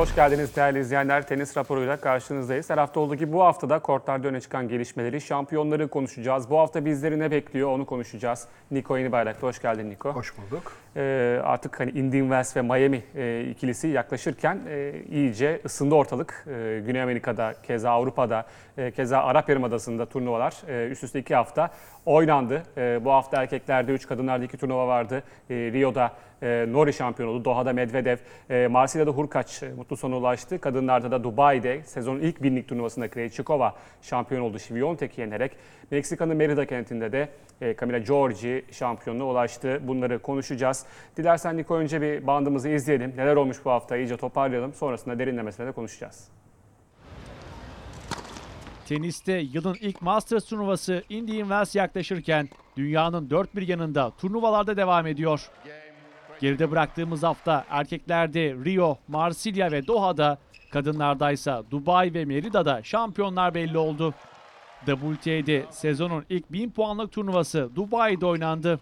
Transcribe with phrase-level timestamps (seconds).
[0.00, 1.26] Hoş geldiniz değerli izleyenler.
[1.26, 2.70] Tenis raporuyla karşınızdayız.
[2.70, 6.50] Her hafta olduğu gibi bu hafta da kortlarda öne çıkan gelişmeleri, şampiyonları konuşacağız.
[6.50, 8.46] Bu hafta bizleri ne bekliyor onu konuşacağız.
[8.70, 10.10] Niko Yenibayrak'ta hoş geldin Niko.
[10.10, 10.72] Hoş bulduk.
[10.96, 16.46] Ee, artık hani Indian Wells ve Miami e, ikilisi yaklaşırken e, iyice ısındı ortalık.
[16.46, 18.46] E, Güney Amerika'da, keza Avrupa'da,
[18.78, 21.70] e, keza Arap Yarımadası'nda turnuvalar e, üst üste iki hafta
[22.06, 22.62] oynandı.
[22.76, 25.22] E, bu hafta erkeklerde 3, kadınlarda 2 turnuva vardı.
[25.50, 27.44] E, Rio'da e, Nori şampiyon oldu.
[27.44, 28.16] Doha'da Medvedev,
[28.50, 30.60] e, Marsilya'da Hurkaç e, mutlu sona ulaştı.
[30.60, 34.58] Kadınlarda da Dubai'de sezonun ilk binlik turnuvasında Krejcikova şampiyon oldu.
[34.58, 35.52] Şiviyontek'i yenerek.
[35.90, 37.28] Meksika'nın Merida kentinde de
[37.60, 39.80] e, Camila Giorgi şampiyonluğa ulaştı.
[39.82, 40.86] Bunları konuşacağız.
[41.16, 43.12] Dilersen Niko önce bir bandımızı izleyelim.
[43.16, 44.74] Neler olmuş bu hafta iyice toparlayalım.
[44.74, 46.28] Sonrasında derinlemesine de konuşacağız.
[48.90, 55.50] Teniste yılın ilk Masters turnuvası Indian Wells yaklaşırken dünyanın dört bir yanında turnuvalarda devam ediyor.
[56.40, 60.38] Geride bıraktığımız hafta erkeklerde Rio, Marsilya ve Doha'da,
[60.72, 64.14] kadınlardaysa Dubai ve Merida'da şampiyonlar belli oldu.
[64.86, 68.80] WTA'de sezonun ilk 1000 puanlık turnuvası Dubai'de oynandı.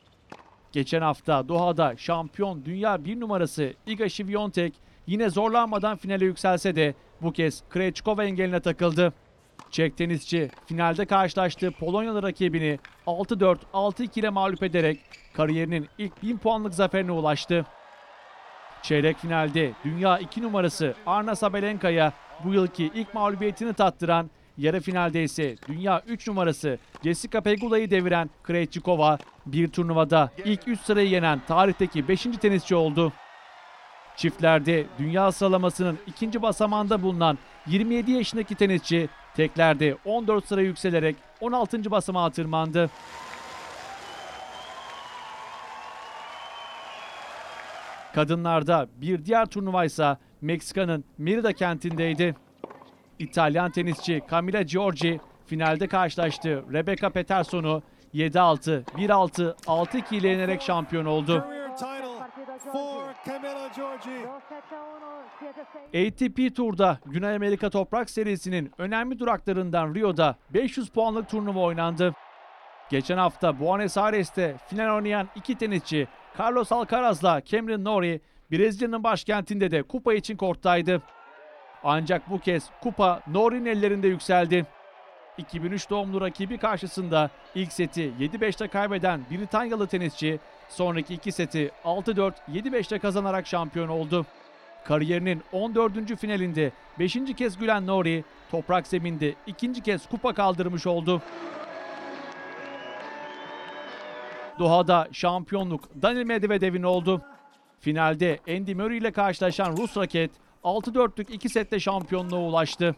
[0.73, 4.73] Geçen hafta Doha'da şampiyon dünya bir numarası Iga Świątek
[5.07, 9.13] yine zorlanmadan finale yükselse de bu kez Krejcikova engeline takıldı.
[9.71, 15.01] Çek tenisçi finalde karşılaştığı Polonyalı rakibini 6-4, 6-2 ile mağlup ederek
[15.35, 17.67] kariyerinin ilk 1000 puanlık zaferine ulaştı.
[18.83, 22.13] Çeyrek finalde dünya 2 numarası Arna Sabalenka'ya
[22.45, 29.19] bu yılki ilk mağlubiyetini tattıran, yarı finalde ise dünya 3 numarası Jessica Pegula'yı deviren Krejcikova
[29.47, 32.23] bir turnuvada ilk 3 sırayı yenen tarihteki 5.
[32.23, 33.13] tenisçi oldu.
[34.17, 39.09] Çiftlerde dünya sıralamasının ikinci basamağında bulunan 27 yaşındaki tenisçi
[39.39, 41.91] teklerde 14 sıra yükselerek 16.
[41.91, 42.91] basamağa tırmandı.
[48.15, 52.35] Kadınlarda bir diğer turnuva ise Meksika'nın Merida kentindeydi.
[53.19, 56.65] İtalyan tenisçi Camila Giorgi finalde karşılaştı.
[56.73, 57.83] Rebecca Peterson'u
[58.15, 61.45] 7-6, 1-6, 6-2 ile yenerek şampiyon oldu.
[65.89, 72.15] ATP Tur'da Güney Amerika Toprak Serisi'nin önemli duraklarından Rio'da 500 puanlık turnuva oynandı.
[72.91, 76.09] Geçen hafta Buenos Aires'te final oynayan iki tenisçi
[76.39, 78.21] Carlos Alcaraz'la Cameron Norrie
[78.53, 81.03] Brezilya'nın başkentinde de kupa için korttaydı.
[81.85, 84.67] Ancak bu kez kupa Norrie'nin ellerinde yükseldi.
[85.39, 90.39] 2003 doğumlu rakibi karşısında ilk seti 7-5'te kaybeden Britanyalı tenisçi
[90.69, 94.27] sonraki iki seti 6-4, 7-5'te kazanarak şampiyon oldu.
[94.85, 96.17] Kariyerinin 14.
[96.17, 97.19] finalinde 5.
[97.37, 101.23] kez gülen Nori, toprak zeminde ikinci kez kupa kaldırmış oldu.
[104.59, 107.23] Doha'da şampiyonluk Daniil Medvedev'in oldu.
[107.81, 110.31] Finalde Andy Murray ile karşılaşan Rus raket
[110.65, 112.97] 6-4'lük 2 sette şampiyonluğa ulaştı.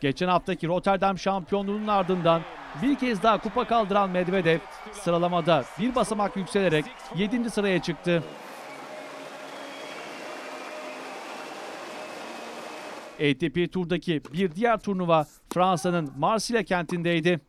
[0.00, 2.42] Geçen haftaki Rotterdam şampiyonluğunun ardından
[2.82, 4.58] bir kez daha kupa kaldıran Medvedev
[4.92, 6.84] sıralamada bir basamak yükselerek
[7.16, 7.50] 7.
[7.50, 8.22] sıraya çıktı.
[13.14, 17.40] ATP Tur'daki bir diğer turnuva Fransa'nın Marsilya kentindeydi.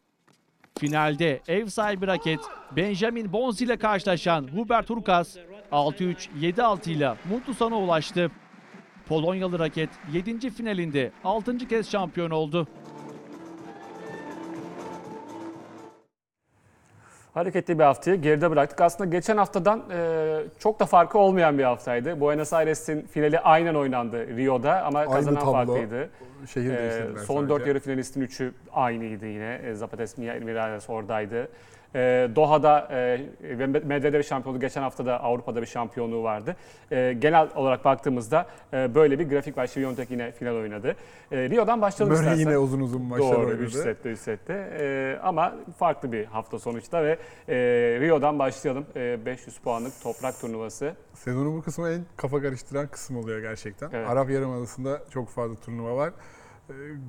[0.80, 2.40] Finalde ev sahibi raket
[2.72, 5.38] Benjamin Bonzi ile karşılaşan Hubert Hurkacz
[5.72, 8.32] 6-3, 7-6 ile mutlu sona ulaştı.
[9.10, 10.50] Polonyalı raket 7.
[10.50, 11.58] finalinde 6.
[11.58, 12.68] kez şampiyon oldu.
[17.34, 18.82] Hareketli bir haftayı geride bıraktık.
[18.82, 22.20] Aslında geçen haftadan e, çok da farkı olmayan bir haftaydı.
[22.20, 25.52] Buenos Aires'in finali aynen oynandı Rio'da ama Aynı kazanan tablo.
[25.52, 26.10] farklıydı.
[26.54, 27.50] Şehir değiştirdiler son sadece.
[27.50, 29.62] dört yarı finalistin üçü aynıydı yine.
[29.66, 31.48] E, Zapates Miralles oradaydı.
[31.96, 36.56] Ee, Doha'da e, ve Medvedev şampiyonluğu geçen hafta da Avrupa'da bir şampiyonluğu vardı.
[36.92, 39.68] Ee, genel olarak baktığımızda e, böyle bir grafik var.
[39.68, 40.96] Şiviyontek yine final oynadı.
[41.32, 42.50] Ee, Rio'dan başlayalım Murray istersen.
[42.50, 43.64] yine uzun uzun maçlar Doğru, oynadı.
[43.64, 44.70] 3 sette 3 sette.
[44.80, 47.18] Ee, ama farklı bir hafta sonuçta ve
[47.50, 47.56] e,
[48.02, 48.86] Rio'dan başlayalım.
[48.96, 50.94] E, 500 puanlık toprak turnuvası.
[51.14, 53.90] Sezonun bu kısmı en kafa karıştıran kısım oluyor gerçekten.
[53.94, 54.10] Evet.
[54.10, 56.14] Arap Yarımadası'nda çok fazla turnuva var.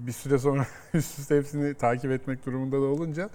[0.06, 3.30] Bir süre sonra üst üste hepsini takip etmek durumunda da olunca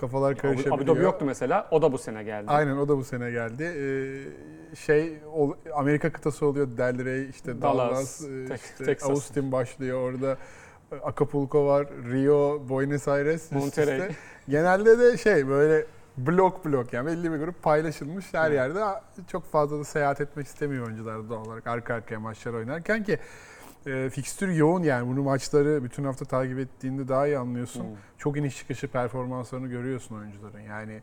[0.00, 0.76] kafalar karışabiliyor.
[0.76, 1.68] Abu Dhabi yoktu mesela.
[1.70, 2.44] O da bu sene geldi.
[2.48, 3.62] Aynen o da bu sene geldi.
[3.64, 6.68] Ee, şey ol- Amerika kıtası oluyor.
[6.76, 9.10] Del Rey, işte Dallas, Dallas, e, işte Texas.
[9.10, 10.36] Austin başlıyor orada.
[11.02, 13.98] Acapulco var, Rio, Buenos Aires, üst Monterrey.
[13.98, 14.14] üste.
[14.48, 15.86] Genelde de şey böyle
[16.16, 18.80] blok blok yani belli bir grup paylaşılmış her yerde
[19.32, 23.18] çok fazla da seyahat etmek istemiyor oyuncular doğal olarak arka arkaya maçlar oynarken ki
[23.86, 27.80] e, fikstür yoğun yani bunu maçları bütün hafta takip ettiğinde daha iyi anlıyorsun.
[27.84, 27.96] Hmm.
[28.18, 31.00] Çok iniş çıkışı performanslarını görüyorsun oyuncuların yani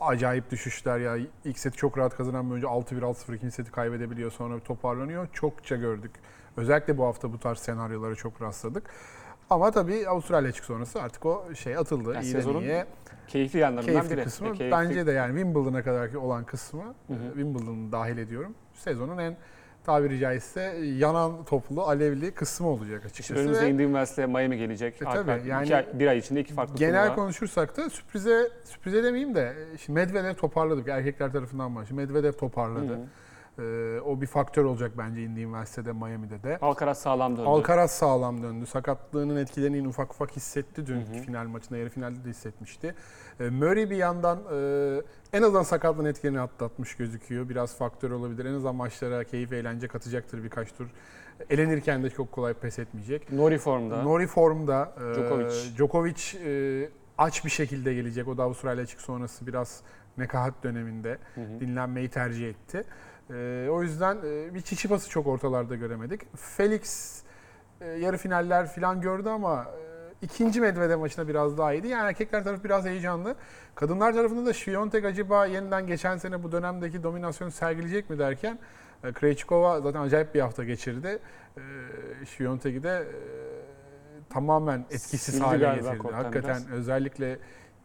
[0.00, 1.16] acayip düşüşler ya.
[1.44, 5.28] İlk seti çok rahat kazanan bir oyuncu 6-1 6-0 ikinci seti kaybedebiliyor sonra bir toparlanıyor.
[5.32, 6.10] Çokça gördük.
[6.56, 8.90] Özellikle bu hafta bu tarz senaryolara çok rastladık.
[9.50, 12.14] Ama tabii Avustralya açık sonrası artık o şey atıldı.
[12.14, 12.86] Yani İyi sezonun niye.
[13.28, 14.24] Keyifli yanlarından Keyifli biri.
[14.24, 18.54] kısmı E, keyifli- bence de yani Wimbledon'a kadar olan kısmı Wimbledon'u dahil ediyorum.
[18.74, 19.36] Sezonun en
[19.84, 20.60] tabiri caizse
[20.98, 23.40] yanan toplu, alevli kısmı olacak açıkçası.
[23.40, 25.02] Önümüzde Ve- Indian Wells'le Miami gelecek.
[25.02, 27.14] E, Arka- tabii, iki yani ay- bir ay içinde iki farklı Genel turnuva.
[27.14, 30.90] konuşursak da sürprize sürprize demeyeyim de e, şimdi Medvedev toparladı.
[30.90, 32.02] Erkekler tarafından başlıyor.
[32.02, 32.88] Medvedev toparladı.
[32.88, 33.00] Hı hı.
[33.60, 36.58] Ee, o bir faktör olacak bence Indian Wells'te Miami'de de.
[36.62, 37.48] Alcaraz sağlam döndü.
[37.48, 38.66] Alcaraz sağlam döndü.
[38.66, 41.22] Sakatlığının etkilerini yine ufak ufak hissetti dün Hı hı.
[41.22, 42.94] final maçında, yarı finalde de hissetmişti.
[43.40, 45.02] Ee, Murray bir yandan e,
[45.32, 47.48] en azından sakatlığın etkilerini atlatmış gözüküyor.
[47.48, 48.44] Biraz faktör olabilir.
[48.44, 50.86] En azından maçlara keyif, eğlence katacaktır birkaç tur.
[51.50, 53.32] Elenirken de çok kolay pes etmeyecek.
[53.32, 54.02] Nori formda.
[54.02, 54.92] Nori formda.
[55.10, 55.76] e, Djokovic.
[55.76, 58.28] Djokovic e, aç bir şekilde gelecek.
[58.28, 59.80] O da Avustralya açık sonrası biraz
[60.18, 61.60] nekahat döneminde Hı hı.
[61.60, 62.84] dinlenmeyi tercih etti.
[63.30, 66.36] E, o yüzden e, bir Çiçipas'ı çok ortalarda göremedik.
[66.36, 67.16] Felix
[67.80, 71.88] e, yarı finaller falan gördü ama e, ikinci Medvedev maçında biraz daha iyiydi.
[71.88, 73.34] Yani erkekler tarafı biraz heyecanlı.
[73.74, 78.58] Kadınlar tarafında da Świątek acaba yeniden geçen sene bu dönemdeki dominasyonu sergileyecek mi derken
[79.04, 81.18] e, Krejcikova zaten acayip bir hafta geçirdi.
[81.56, 81.60] E,
[82.24, 83.04] Świątek'i de e,
[84.30, 86.12] tamamen etkisiz Sildi hale galiba getirdi.
[86.12, 86.78] Hakikaten biraz.
[86.78, 87.38] özellikle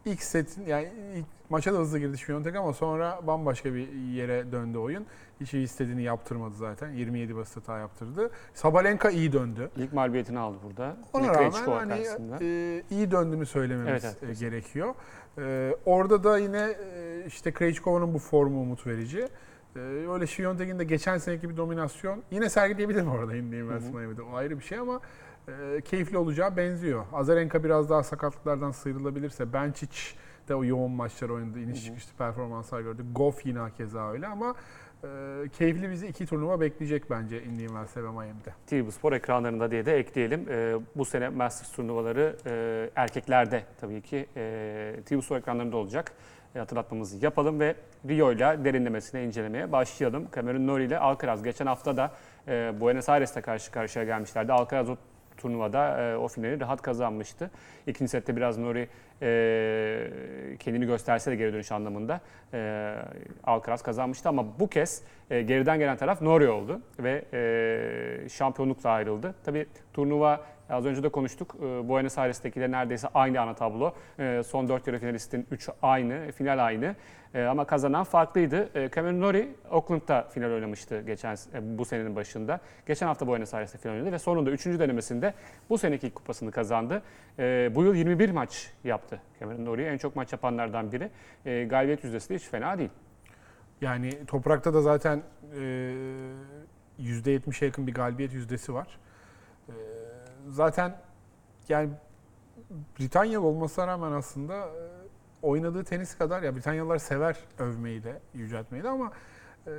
[0.06, 4.78] ilk setin yani ilk maça da hızlı girdi Świątek ama sonra bambaşka bir yere döndü
[4.78, 5.06] oyun.
[5.40, 6.90] Hiç iyi istediğini yaptırmadı zaten.
[6.90, 8.30] 27 basit hata yaptırdı.
[8.54, 9.70] Sabalenka iyi döndü.
[9.76, 10.96] İlk mağlubiyetini aldı burada.
[11.12, 12.06] Ona rağmen hani
[12.40, 14.94] e, iyi döndüğünü söylememiz Evet, evet, e, gerekiyor.
[15.38, 19.28] E, orada da yine e, işte Krejcikova'nın bu formu umut verici.
[19.76, 23.92] E, öyle Świątek'in de geçen seneki bir dominasyon yine sergileyebilir orada Wells Hı hı.
[23.92, 24.22] Miami'de.
[24.22, 25.00] O ayrı bir şey ama
[25.48, 27.04] e, keyifli olacağı benziyor.
[27.12, 30.14] Azarenka biraz daha sakatlıklardan sıyrılabilirse Benčić
[30.48, 31.58] de o yoğun maçlar oynadı.
[31.60, 33.02] iniş çıkışlı performanslar gördü.
[33.14, 34.54] Goff yine keza öyle ama
[35.04, 35.08] e,
[35.58, 38.54] keyifli bizi iki turnuva bekleyecek bence Indian Wells'e ve Miami'de.
[38.66, 40.46] TV Spor ekranlarında diye de ekleyelim.
[40.50, 46.12] Ee, bu sene Masters turnuvaları e, erkeklerde tabii ki e, TV Spor ekranlarında olacak.
[46.54, 47.74] E, hatırlatmamızı yapalım ve
[48.08, 50.28] Rio ile derinlemesine incelemeye başlayalım.
[50.34, 52.12] Cameron Norrie ile Alcaraz geçen hafta da
[52.48, 54.52] e, Buenos Aires'te karşı karşıya gelmişlerdi.
[54.52, 54.96] Alcaraz o
[55.46, 57.50] turnuvada e, o finali rahat kazanmıştı.
[57.86, 58.88] İkinci sette biraz Norrie
[59.22, 62.20] e, kendini gösterse de geri dönüş anlamında
[62.54, 62.94] e,
[63.44, 69.34] Alcaraz kazanmıştı ama bu kez e, geriden gelen taraf Norrie oldu ve e, şampiyonlukla ayrıldı.
[69.44, 70.40] Tabii turnuva
[70.70, 71.56] az önce de konuştuk.
[71.58, 73.92] E, Buenos Aires'teki de neredeyse aynı ana tablo.
[74.18, 76.94] E, son 4 yarı finalistin 3 aynı, final aynı.
[77.34, 78.68] E, ama kazanan farklıydı.
[78.94, 82.60] Cameron Norrie Auckland'da final oynamıştı geçen e, bu senenin başında.
[82.86, 84.66] Geçen hafta Buenos Aires'te final oynadı ve sonunda 3.
[84.66, 85.34] denemesinde
[85.70, 87.02] bu seneki kupasını kazandı.
[87.74, 89.86] Bu yıl 21 maç yaptı Cameron Norrie.
[89.86, 91.10] En çok maç yapanlardan biri.
[91.68, 92.90] Galibiyet yüzdesi de hiç fena değil.
[93.80, 95.22] Yani toprakta da zaten
[95.60, 95.94] e,
[97.00, 98.98] %70'e yakın bir galibiyet yüzdesi var.
[100.46, 100.96] E, zaten
[101.68, 101.90] yani
[102.98, 104.82] Britanyalı olmasına rağmen aslında e,
[105.42, 109.12] oynadığı tenis kadar ya Britanyalılar sever övmeyi de, yüceltmeyi de ama
[109.66, 109.72] e,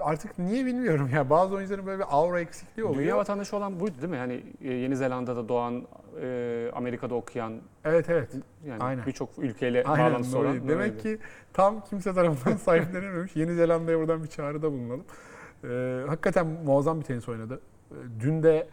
[0.00, 3.02] artık niye bilmiyorum ya bazı oyuncuların böyle bir aura eksikliği oluyor.
[3.02, 4.16] Dünya vatandaşı olan buydu değil mi?
[4.16, 5.86] Hani e, Yeni Zelanda'da doğan,
[6.20, 8.30] e, Amerika'da okuyan, Evet evet.
[8.66, 10.56] yani birçok ülkeyle Aynen bağlantısı olan.
[10.56, 10.68] Nuri.
[10.68, 11.18] Demek ki
[11.52, 13.36] tam kimse tarafından sahiplenememiş.
[13.36, 15.04] Yeni Zelanda'ya buradan bir çağrıda bulunalım.
[15.64, 17.60] Ee, hakikaten muazzam bir tenis oynadı.
[18.20, 18.68] Dün de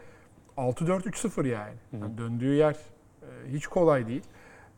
[0.57, 1.74] 6-4-3-0 yani.
[1.93, 2.75] Yani döndüğü yer
[3.21, 4.24] e, hiç kolay değil.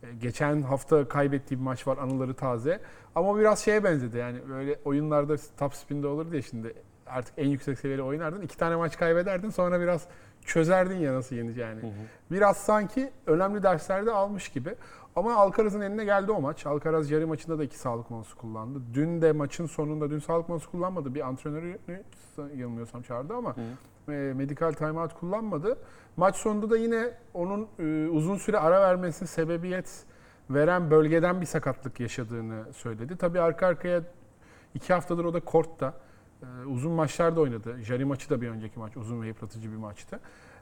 [0.03, 2.81] E, geçen hafta kaybettiği bir maç var anıları taze.
[3.15, 6.74] Ama biraz şeye benzedi yani böyle oyunlarda top spin'de olur diye şimdi
[7.07, 8.41] artık en yüksek seviyeli oynardın.
[8.41, 10.07] iki tane maç kaybederdin sonra biraz
[10.48, 11.82] çözerdin ya nasıl yeneceğini.
[11.82, 11.92] Hı hı.
[12.32, 14.75] Biraz sanki önemli derslerde almış gibi.
[15.16, 16.66] Ama Alcaraz'ın eline geldi o maç.
[16.66, 18.80] Alcaraz yarı maçında da iki sağlık molası kullandı.
[18.94, 21.16] Dün de maçın sonunda dün sağlık molası kullanmadı.
[21.16, 21.77] Bir antrenörü
[22.56, 24.13] yanılmıyorsam çağırdı ama Hı.
[24.13, 25.77] e, medikal timeout kullanmadı.
[26.18, 30.04] Maç sonunda da yine onun e, uzun süre ara vermesine sebebiyet
[30.50, 33.18] veren bölgeden bir sakatlık yaşadığını söyledi.
[33.18, 34.01] Tabii arka arkaya
[34.75, 35.94] iki haftadır o da kortta.
[36.44, 37.77] E, uzun maçlarda oynadı.
[37.84, 38.98] Jari maçı da bir önceki maç.
[38.98, 40.20] Uzun ve yıpratıcı bir maçtı.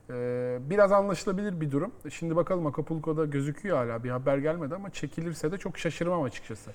[0.10, 1.92] E, biraz anlaşılabilir bir durum.
[2.10, 4.04] Şimdi bakalım Acapulco'da gözüküyor hala.
[4.04, 6.72] Bir haber gelmedi ama çekilirse de çok şaşırmam açıkçası.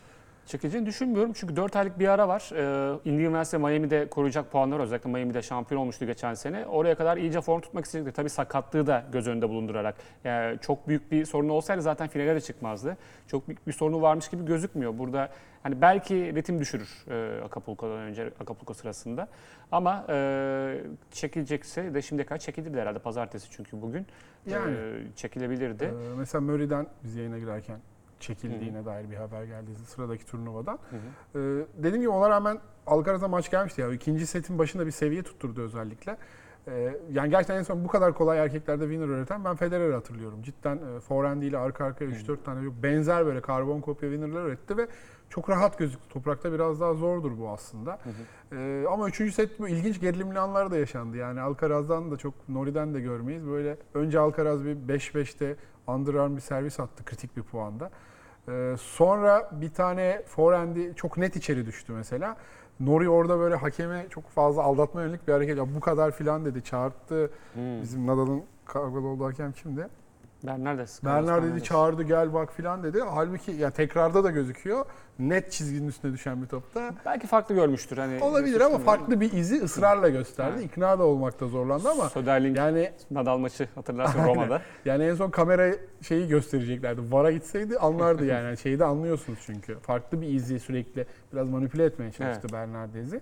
[0.51, 2.51] Çekileceğini düşünmüyorum çünkü 4 aylık bir ara var.
[2.55, 6.67] Ee, Indian Wells ve Miami'de koruyacak puanlar özellikle Miami'de şampiyon olmuştu geçen sene.
[6.67, 8.17] Oraya kadar iyice form tutmak isteyecekti.
[8.17, 9.95] Tabii sakatlığı da göz önünde bulundurarak.
[10.25, 12.97] Yani çok büyük bir sorunu olsaydı zaten finale de çıkmazdı.
[13.27, 14.99] Çok büyük bir sorunu varmış gibi gözükmüyor.
[14.99, 15.29] Burada
[15.63, 19.29] hani belki ritim düşürür e, Acapulco'dan önce Acapulco sırasında.
[19.73, 20.81] Ama e,
[21.11, 24.07] çekilecekse de şimdiye kadar çekilirdi herhalde pazartesi çünkü bugün.
[24.47, 24.77] Yani.
[24.77, 25.85] E, çekilebilirdi.
[25.85, 27.77] E, mesela Murray'den biz yayına girerken
[28.21, 30.79] çekildiğine dair bir haber geldi sıradaki turnuvadan.
[30.91, 31.41] Hı hı.
[31.41, 33.93] Ee, dediğim gibi ona rağmen Alcaraz'a maç gelmişti ya.
[33.93, 36.17] İkinci setin başında bir seviye tutturdu özellikle.
[36.69, 40.43] Ee, yani gerçekten en son bu kadar kolay erkeklerde winner öğreten ben Federer'i hatırlıyorum.
[40.43, 44.77] Cidden e, forehand ile arka arkaya 3-4 tane çok benzer böyle karbon kopya winner'lar öğretti
[44.77, 44.89] ve
[45.31, 46.09] çok rahat gözüktü.
[46.09, 47.99] Toprakta biraz daha zordur bu aslında.
[48.53, 51.17] Ee, ama üçüncü set bu ilginç gerilimli anlar da yaşandı.
[51.17, 53.47] Yani Alcaraz'dan da çok Nori'den de görmeyiz.
[53.47, 57.91] Böyle önce Alcaraz bir 5-5'te underarm bir servis attı kritik bir puanda.
[58.49, 62.37] Ee, sonra bir tane forehand'i çok net içeri düştü mesela.
[62.81, 65.59] Nori orada böyle hakeme çok fazla aldatma yönelik bir hareket.
[65.59, 66.65] Ya bu kadar filan dedi.
[66.65, 67.31] Çağırttı.
[67.55, 67.83] Hmm.
[67.83, 69.89] Bizim Nadal'ın kavgalı olduğu hakem kimdi?
[70.47, 71.05] Bernardes.
[71.05, 73.01] Bernard dedi çağırdı gel bak filan dedi.
[73.11, 74.85] Halbuki ya tekrarda da gözüküyor.
[75.19, 76.95] Net çizginin üstüne düşen bir topta.
[77.07, 77.97] Belki farklı görmüştür.
[77.99, 80.55] Hani Olabilir ama farklı bir izi ısrarla gösterdi.
[80.55, 80.65] Evet.
[80.65, 84.25] İkna da olmakta zorlandı ama Söderling yani Nadal maçı hatırlarsın.
[84.25, 84.63] Roma'da.
[84.85, 87.01] yani en son kamera şeyi göstereceklerdi.
[87.13, 88.45] VAR'a gitseydi anlardı yani.
[88.45, 89.79] yani şeyi de anlıyorsunuz çünkü.
[89.79, 93.21] Farklı bir izi sürekli biraz manipüle etmeye çalıştı Bernardes'i.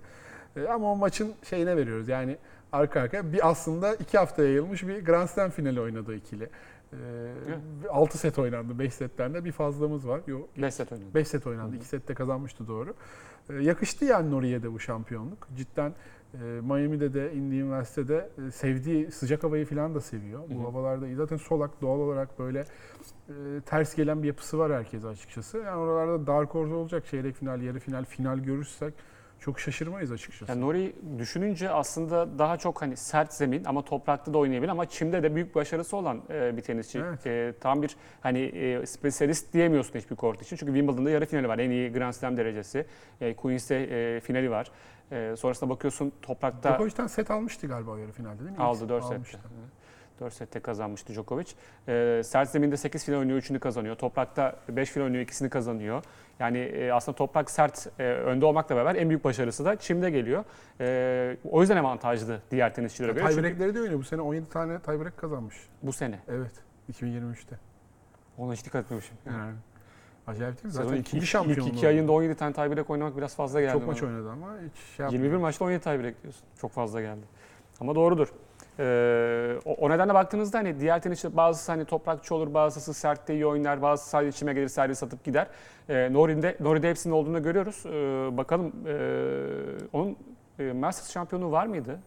[0.57, 2.09] Ee, ama o maçın şeyine veriyoruz.
[2.09, 2.37] Yani
[2.73, 6.49] arka arkaya bir aslında iki haftaya yayılmış bir Grand Slam finali oynadı ikili.
[6.93, 10.21] Ee, 6 set oynandı 5 setlerinde bir fazlamız var.
[10.27, 11.15] Yok 5 set oynadı.
[11.15, 11.77] 5 set oynandı.
[11.77, 12.95] 2 sette kazanmıştı doğru.
[13.51, 15.49] Ee, yakıştı yani Nori'ye de bu şampiyonluk.
[15.57, 15.95] Cidden
[16.35, 20.41] e, Miami'de de Indy Üniversitede e, sevdiği sıcak havayı falan da seviyor.
[20.51, 20.63] Bu Hı hı.
[20.63, 21.15] havalarda.
[21.17, 22.65] Zaten solak doğal olarak böyle
[23.29, 23.35] e,
[23.67, 25.59] ters gelen bir yapısı var herkese açıkçası.
[25.59, 27.07] Yani oralarda Dark Horse olacak.
[27.07, 28.95] Çeyrek final, yarı final, final görürsek
[29.41, 30.53] çok şaşırmayız açıkçası.
[30.53, 35.23] Yani Nori düşününce aslında daha çok hani sert zemin ama toprakta da oynayabilir ama çimde
[35.23, 36.99] de büyük başarısı olan e, bir tenisçi.
[36.99, 37.27] Evet.
[37.27, 40.57] E, tam bir hani e, spesyalist diyemiyorsun hiçbir kort için.
[40.57, 41.59] Çünkü Wimbledon'da yarı finali var.
[41.59, 42.87] En iyi Grand Slam derecesi.
[43.21, 44.71] E, Queens'te e, finali var.
[45.13, 48.59] E, sonrasında bakıyorsun toprakta Djokovic'ten set almıştı galiba yarı finalde değil mi?
[48.59, 49.37] aldı İlk 4 almıştı.
[49.37, 49.49] sette.
[50.21, 51.47] 4 sette kazanmıştı Djokovic.
[51.89, 53.97] E, sert zeminde 8 final oynuyor, 3'ünü kazanıyor.
[53.97, 56.03] Toprakta 5 final oynuyor, ikisini kazanıyor.
[56.39, 60.45] Yani e, aslında toprak sert e, önde olmakla beraber en büyük başarısı da çimde geliyor.
[60.81, 63.25] E, o yüzden avantajlı diğer tenisçilere göre.
[63.25, 63.99] Çünkü Tiebreak'leri de oynuyor.
[63.99, 65.57] Bu sene 17 tane tiebreak kazanmış.
[65.83, 66.19] bu sene.
[66.29, 66.53] Evet.
[66.93, 67.59] 2023'te.
[68.39, 69.17] Ona hiç dikkat etmemişim.
[69.27, 69.55] Yani.
[70.27, 70.73] Acayip değil mi?
[70.73, 71.69] Sezon Zaten ilk, ikinci şampiyonluğu.
[71.69, 73.73] ilk iki ayında 17 tane tiebreak oynamak biraz fazla geldi.
[73.73, 75.23] Çok maç oynadı ama hiç şey yapmadı.
[75.23, 76.43] 21 maçta 17 tiebreak diyorsun.
[76.61, 77.21] Çok fazla geldi.
[77.81, 78.29] Ama doğrudur.
[78.79, 83.47] Ee, o, o nedenle baktığınızda hani diğer tenisçiler bazısı hani toprakçı olur, bazısı sertte iyi
[83.47, 85.47] oynar, bazısı sadece içime gelir, sadece satıp gider.
[85.89, 87.83] Ee, Nori'de, Nori'de hepsinin olduğunu görüyoruz.
[87.87, 88.97] Ee, bakalım ee,
[89.93, 90.17] onun
[90.59, 91.99] e, Masters şampiyonu var mıydı?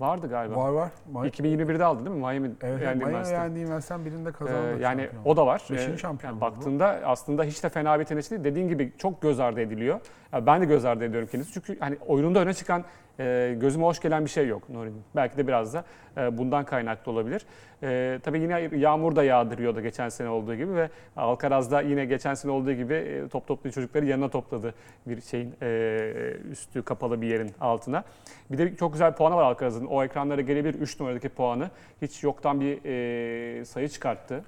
[0.00, 0.56] Vardı galiba.
[0.56, 0.90] Var var.
[1.14, 2.20] Ma- 2021'de aldı değil mi?
[2.20, 4.78] Miami Evet, yendi Miami ben sen birinde Ee, kazandı.
[4.80, 5.22] yani şampiyon.
[5.24, 5.62] o da var.
[5.70, 8.44] Beşinci Ee, şampiyon yani baktığında aslında hiç de fena bir tenisçi değil.
[8.44, 10.00] Dediğin gibi çok göz ardı ediliyor.
[10.32, 11.52] Yani ben de göz ardı ediyorum kendisi.
[11.52, 12.84] Çünkü hani oyununda öne çıkan
[13.18, 15.02] e, gözüme hoş gelen bir şey yok Nuri'nin.
[15.16, 15.84] Belki de biraz da
[16.16, 17.46] e, bundan kaynaklı olabilir.
[17.82, 22.34] E, tabii yine yağmur da yağdırıyordu geçen sene olduğu gibi ve Alcaraz da yine geçen
[22.34, 24.74] sene olduğu gibi e, top toplu çocukları yanına topladı
[25.06, 28.04] bir şeyin e, üstü kapalı bir yerin altına.
[28.50, 29.86] Bir de çok güzel puanı var Alcaraz'ın.
[29.86, 31.70] O ekranlara gelebilir 3 numaradaki puanı.
[32.02, 34.44] Hiç yoktan bir e, sayı çıkarttı.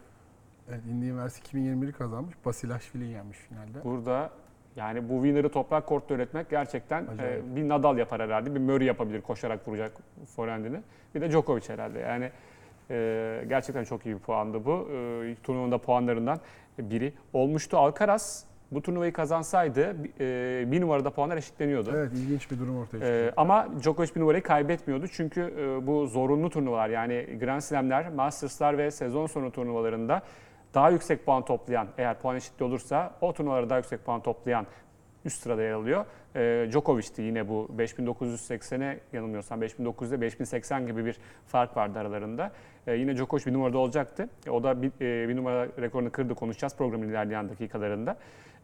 [0.68, 2.34] Evet, Indy Üniversitesi 2021'i kazanmış.
[2.44, 3.84] Basilashvili'yi yenmiş finalde.
[3.84, 4.30] Burada
[4.76, 8.54] yani bu winner'ı toprak kortta üretmek gerçekten e, bir Nadal yapar herhalde.
[8.54, 9.92] Bir Murray yapabilir koşarak vuracak
[10.36, 10.80] forehandini.
[11.14, 11.98] Bir de Djokovic herhalde.
[11.98, 12.30] Yani
[12.90, 14.88] e, gerçekten çok iyi bir puandı bu.
[14.92, 16.40] E, turnuvanın da puanlarından
[16.78, 17.78] biri olmuştu.
[17.78, 21.90] Alcaraz bu turnuvayı kazansaydı e, bir numarada puanlar eşitleniyordu.
[21.94, 23.06] Evet ilginç bir durum ortaya çıktı.
[23.06, 28.78] Ee, ama Djokovic bir numarayı kaybetmiyordu çünkü e, bu zorunlu turnuvalar yani Grand Slam'ler, Masters'lar
[28.78, 30.22] ve sezon sonu turnuvalarında
[30.74, 34.66] daha yüksek puan toplayan, eğer puan eşitliği olursa o turnuvalara daha yüksek puan toplayan
[35.24, 36.04] üst sırada yer alıyor.
[36.36, 42.52] Ee, Djokovic'ti yine bu 5980'e yanılmıyorsam 5900'de 5080 gibi bir fark vardı aralarında.
[42.86, 44.28] Ee, yine Djokovic bir numarada olacaktı.
[44.46, 48.16] E, O da bir, e, bir numara rekorunu kırdı konuşacağız programın ilerleyen dakikalarında.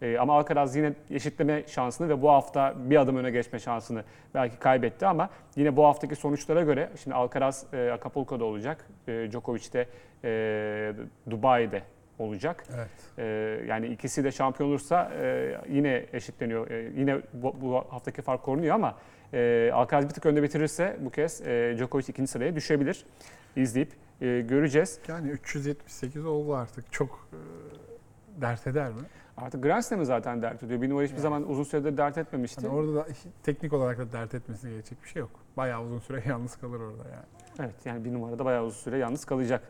[0.03, 4.59] Ee, ama Alcaraz yine eşitleme şansını ve bu hafta bir adım öne geçme şansını belki
[4.59, 8.87] kaybetti ama yine bu haftaki sonuçlara göre şimdi Alcaraz e, Acapulco'da olacak.
[9.09, 9.89] E, Djokovic de
[10.25, 10.93] e,
[11.31, 11.83] Dubai'de
[12.19, 12.65] olacak.
[12.75, 12.89] Evet.
[13.19, 13.25] E,
[13.69, 16.71] yani ikisi de şampiyon olursa e, yine eşitleniyor.
[16.71, 18.95] E, yine bu, bu haftaki fark korunuyor ama
[19.33, 23.07] e, Alcaraz bir tık önde bitirirse bu kez e, Djokovic ikinci sıraya düşebilir.
[23.57, 24.99] İzleyip e, göreceğiz.
[25.09, 26.93] Yani 378 oldu artık.
[26.93, 29.03] Çok e, dert eder mi?
[29.37, 30.83] Artık Grand Slam'ı zaten dert ediyor.
[30.83, 31.23] Bir numara hiçbir Yani.
[31.23, 32.61] zaman uzun süredir dert etmemişti.
[32.61, 33.07] Hani orada da
[33.43, 35.31] teknik olarak da dert etmesine gelecek bir şey yok.
[35.57, 37.27] Bayağı uzun süre yalnız kalır orada yani.
[37.61, 39.63] Evet yani bir numarada bayağı uzun süre yalnız kalacak.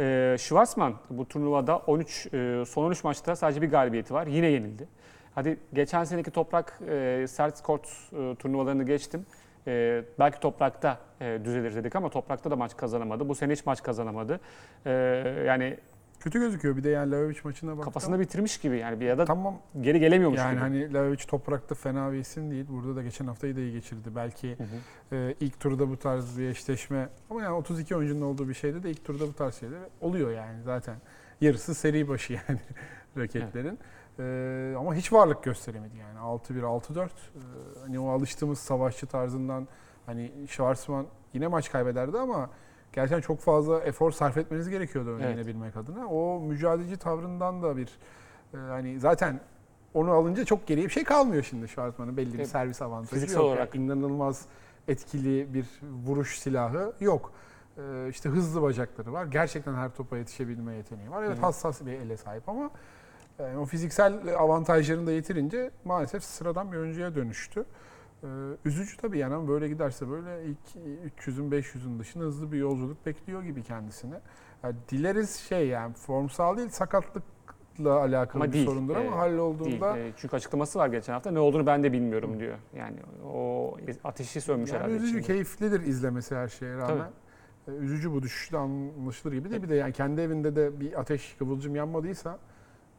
[0.00, 4.26] Ee, Schwarzman bu turnuvada 13 e, son 13 maçta sadece bir galibiyeti var.
[4.26, 4.88] Yine yenildi.
[5.34, 9.26] Hadi geçen seneki toprak e, sert kort e, turnuvalarını geçtim.
[9.66, 13.28] E, belki toprakta e, düzelir dedik ama toprakta da maç kazanamadı.
[13.28, 14.40] Bu sene hiç maç kazanamadı.
[14.86, 14.90] E,
[15.46, 15.76] yani
[16.20, 17.84] Kötü gözüküyor bir de yani Lajovic maçına baktım.
[17.84, 20.60] Kafasında bitirmiş gibi yani bir ya da Tamam geri gelemiyormuş yani gibi.
[20.60, 22.66] hani Lajovic toprakta fena bir isim değil.
[22.68, 24.08] Burada da geçen haftayı da iyi geçirdi.
[24.16, 25.16] Belki Hı hı.
[25.16, 28.90] e, ilk turda bu tarz bir eşleşme ama yani 32 oyuncunun olduğu bir şeyde de
[28.90, 30.96] ilk turda bu tarz şeyler oluyor yani zaten.
[31.40, 32.60] Yarısı seri başı yani
[33.16, 33.78] raketlerin.
[34.18, 36.18] E, ama hiç varlık gösteremedi yani.
[36.18, 37.04] 6-1, 6-4.
[37.04, 37.08] E,
[37.80, 39.68] hani o alıştığımız savaşçı tarzından
[40.06, 42.50] hani Schwarzman yine maç kaybederdi ama
[42.92, 45.76] gerçekten çok fazla efor sarf etmeniz gerekiyordu öne Evet.
[45.76, 46.06] adına.
[46.06, 47.88] O mücadeleci tavrından da bir
[48.54, 49.40] e, hani zaten
[49.94, 52.48] onu alınca çok geriye bir şey kalmıyor şimdi Schwarzman'ın belli bir Evet.
[52.48, 53.44] servis avantajı Fiziksel yok.
[53.46, 53.74] olarak.
[53.74, 54.44] Yani inanılmaz
[54.88, 55.66] etkili bir
[56.06, 57.32] vuruş silahı yok.
[57.78, 59.26] Ee, işte hızlı bacakları var.
[59.26, 61.22] Gerçekten her topa yetişebilme yeteneği var.
[61.22, 61.40] Evet Hı.
[61.40, 62.70] hassas bir ele sahip ama
[63.38, 67.64] yani o fiziksel avantajlarını da yitirince maalesef sıradan bir oyuncuya dönüştü.
[68.22, 68.26] Ee,
[68.64, 70.58] üzücü tabii yani ama böyle giderse böyle ilk
[71.18, 74.20] 300'ün 500'ün dışında hızlı bir yolculuk bekliyor gibi kendisine.
[74.62, 78.66] Yani dileriz şey yani formsal değil sakatlıkla alakalı Ama bir değil.
[78.66, 80.06] sorundur ama Ee, hallolduğunda Değil.
[80.06, 81.30] E, çünkü açıklaması var geçen hafta.
[81.30, 82.58] Ne olduğunu ben de bilmiyorum diyor.
[82.76, 82.96] Yani
[83.34, 85.26] o ateşi sönmüş Yani herhalde üzücü, içinde.
[85.26, 87.10] keyiflidir izlemesi her şeye rağmen.
[87.68, 91.34] Ee, Üzücü bu düşüşte anlaşılır gibi de bir de yani kendi evinde de bir ateş
[91.38, 92.38] kıvılcım yanmadıysa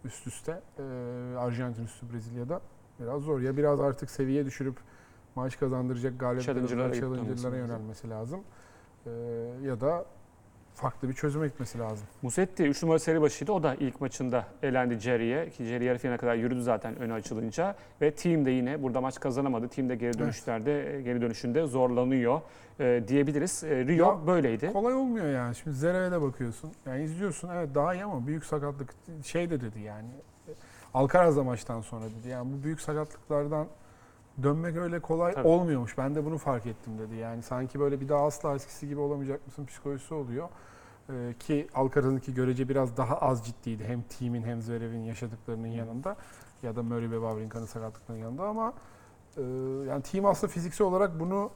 [0.05, 0.83] üst üste e,
[1.37, 2.61] Arjantin üstü Brezilya'da
[2.99, 3.39] biraz zor.
[3.41, 4.75] Ya biraz artık seviye düşürüp
[5.35, 7.55] maç kazandıracak Challenger'lara gitmemesi challenger'lara lazım.
[7.55, 8.41] yönelmesi lazım.
[9.05, 9.09] Ee,
[9.67, 10.05] ya da
[10.75, 12.07] farklı bir çözüme gitmesi lazım.
[12.21, 13.51] Musetti 3 numara seri başıydı.
[13.51, 15.49] O da ilk maçında elendi Jerry'e.
[15.49, 17.75] Ki Jerry yarı finale kadar yürüdü zaten önü açılınca.
[18.01, 19.67] Ve team de yine burada maç kazanamadı.
[19.67, 22.41] Team de geri dönüşlerde, e, geri dönüşünde zorlanıyor
[22.79, 23.63] e, diyebiliriz.
[23.63, 24.73] E, Rio Ya, böyleydi.
[24.73, 25.55] Kolay olmuyor yani.
[25.55, 26.71] Şimdi Zverev'e de bakıyorsun.
[26.85, 28.93] Yani izliyorsun evet daha iyi ama büyük sakatlık
[29.25, 30.09] şey de dedi yani.
[30.93, 32.29] Alcaraz da maçtan sonra dedi.
[32.29, 33.67] Yani bu büyük sakatlıklardan
[34.43, 35.47] dönmek öyle kolay Tabii.
[35.47, 35.97] olmuyormuş.
[35.97, 37.15] Ben de bunu fark ettim dedi.
[37.15, 40.49] Yani sanki böyle bir daha asla eskisi gibi olamayacak mısın psikolojisi oluyor.
[41.09, 43.83] Ee, ki Alcaraz'ınki görece biraz daha az ciddiydi.
[43.83, 46.15] Hem team'in hem Zverev'in yaşadıklarının yanında
[46.63, 48.73] ya da Murray ve Wawrinka'nın sakatlıklarının yanında ama
[49.37, 49.41] e,
[49.89, 51.49] yani team aslında fiziksel olarak bunu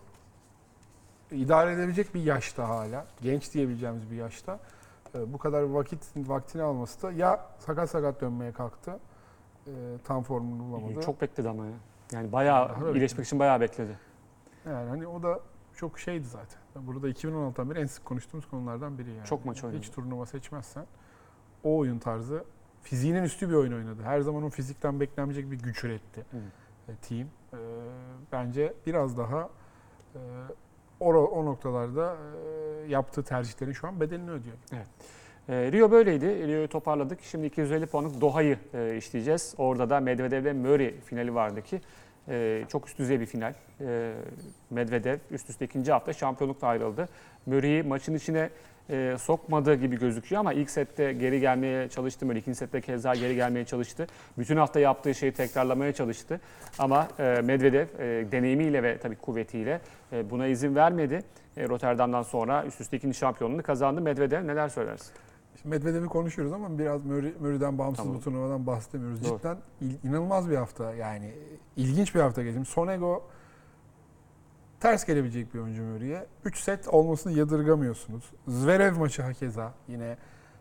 [1.32, 3.06] idare edebilecek bir yaşta hala.
[3.21, 4.60] Genç diyebileceğimiz bir yaşta.
[5.15, 9.00] E, bu kadar vakit vaktini alması da ya sakat sakat dönmeye kalktı.
[9.67, 9.71] e,
[10.04, 11.02] tam formunu bulamadı.
[11.02, 11.74] Çok bekledi ama ya.
[12.12, 14.00] Yani bayağı da iyileşmek için bayağı bekledi.
[14.65, 15.39] Yani hani o da
[15.76, 16.60] çok şeydi zaten.
[16.76, 19.26] Burada 2016'dan beri en sık konuştuğumuz konulardan biri yani.
[19.26, 19.80] Çok maç oynadı.
[19.80, 20.86] Hiç turnuva seçmezsen
[21.63, 22.44] o oyun tarzı
[22.82, 24.04] fiziğinin üstü bir oyun oynadı.
[24.04, 26.38] Her zaman o fizikten beklenmeyecek bir güç üretti Hı.
[26.91, 27.28] e, team.
[27.54, 27.60] E,
[28.32, 29.50] bence biraz daha
[30.15, 30.20] e,
[31.00, 34.58] o, o noktalarda e, yaptığı tercihlerin şu an bedelini ödüyor.
[35.50, 36.48] E, Rio böyleydi.
[36.48, 37.20] Rio'yu toparladık.
[37.24, 39.56] Şimdi 250 puanlık Doha'yı e, işleyeceğiz.
[39.58, 41.82] Orada da Medvedev ile Murray finali vardı ki
[42.30, 43.54] e, çok üst düzey bir final.
[43.82, 44.14] E,
[44.70, 47.10] Medvedev üst üste ikinci hafta şampiyonlukla ayrıldı.
[47.46, 48.50] Murray'i maçın içine
[48.90, 52.26] e, sokmadı gibi gözüküyor ama ilk sette geri gelmeye çalıştı.
[52.26, 54.08] Murray ikinci sette keza geri gelmeye çalıştı.
[54.38, 56.40] Bütün hafta yaptığı şeyi tekrarlamaya çalıştı.
[56.80, 59.82] Ama e, Medvedev e, deneyimiyle ve tabii kuvvetiyle
[60.14, 61.24] e, buna izin vermedi.
[61.58, 64.02] E, Rotterdam'dan sonra üst üste ikinci şampiyonluğunu kazandı.
[64.02, 65.14] Medvedev neler söylersin?
[65.65, 68.15] Medvedev'i konuşuyoruz ama biraz Murray, Murray'den bağımsız Tamam.
[68.19, 69.23] bu turnuvadan bahsedemiyoruz.
[69.30, 69.38] Doğru.
[69.38, 71.34] Cidden il- inanılmaz bir hafta yani
[71.75, 72.65] ilginç bir hafta geçti.
[72.65, 73.23] Sonego
[74.80, 76.25] ters gelebilecek bir oyuncu Murray'e.
[76.45, 78.23] 3 set olmasını yadırgamıyorsunuz.
[78.47, 80.17] Zverev maçı hakeza yine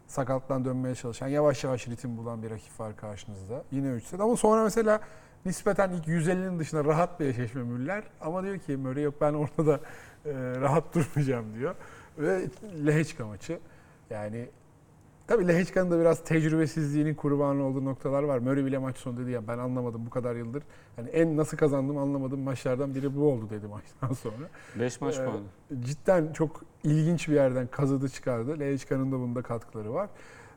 [0.06, 3.64] sakattan dönmeye çalışan yavaş yavaş ritim bulan bir rakip var karşınızda.
[3.70, 5.00] Yine 3 set ama sonra mesela
[5.44, 8.04] nispeten ilk 150'nin dışında rahat bir eşleşme Müller.
[8.20, 9.80] Ama diyor ki Murray yok ben orada da
[10.24, 11.74] e, rahat durmayacağım diyor.
[12.18, 12.40] Ve
[12.86, 13.58] Lehechka maçı.
[14.10, 14.48] Yani
[15.26, 18.38] Tabii Lehechka'nın da biraz tecrübesizliğinin kurbanı olduğu noktalar var.
[18.38, 20.62] Murray bile maç sonu dedi ya ben anlamadım bu kadar yıldır.
[20.96, 24.48] Hani en nasıl kazandım anlamadığım maçlardan biri bu oldu dedi maçtan sonra.
[24.80, 25.80] 5 maç Ee, puanı.
[25.84, 28.60] Cidden çok ilginç bir yerden kazıdı çıkardı.
[28.60, 30.08] Lehechka'nın da bunda katkıları var.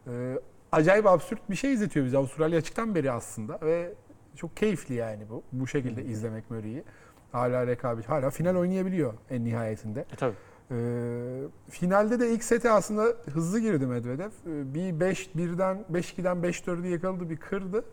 [0.07, 0.39] Ee,
[0.71, 3.93] acayip absürt bir şey izletiyor bize Avustralya açıktan beri aslında ve
[4.35, 6.83] çok keyifli yani bu bu şekilde izlemek Murray'i.
[7.31, 9.99] Hala rekabet, hala final oynayabiliyor en nihayetinde.
[9.99, 10.35] E, tabii.
[10.71, 13.03] Ee, finalde de ilk sete aslında
[13.33, 14.29] hızlı girdi Medvedev.
[14.47, 17.83] Ee, bir 5 birden 5-2'den 5-4'ü yakaladı, bir kırdı.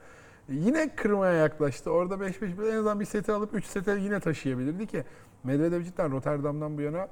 [0.48, 1.90] Yine kırmaya yaklaştı.
[1.90, 5.04] Orada 5-5 en azından bir seti alıp 3 sete yine taşıyabilirdi ki
[5.44, 7.08] Medvedev cidden Rotterdam'dan bu yana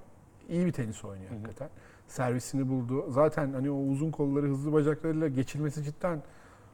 [0.49, 1.39] iyi bir tenis oynuyor Hı hı.
[1.39, 1.69] hakikaten.
[2.09, 3.07] Servisini buldu.
[3.11, 6.23] Zaten hani o uzun kolları, hızlı bacaklarıyla geçilmesi cidden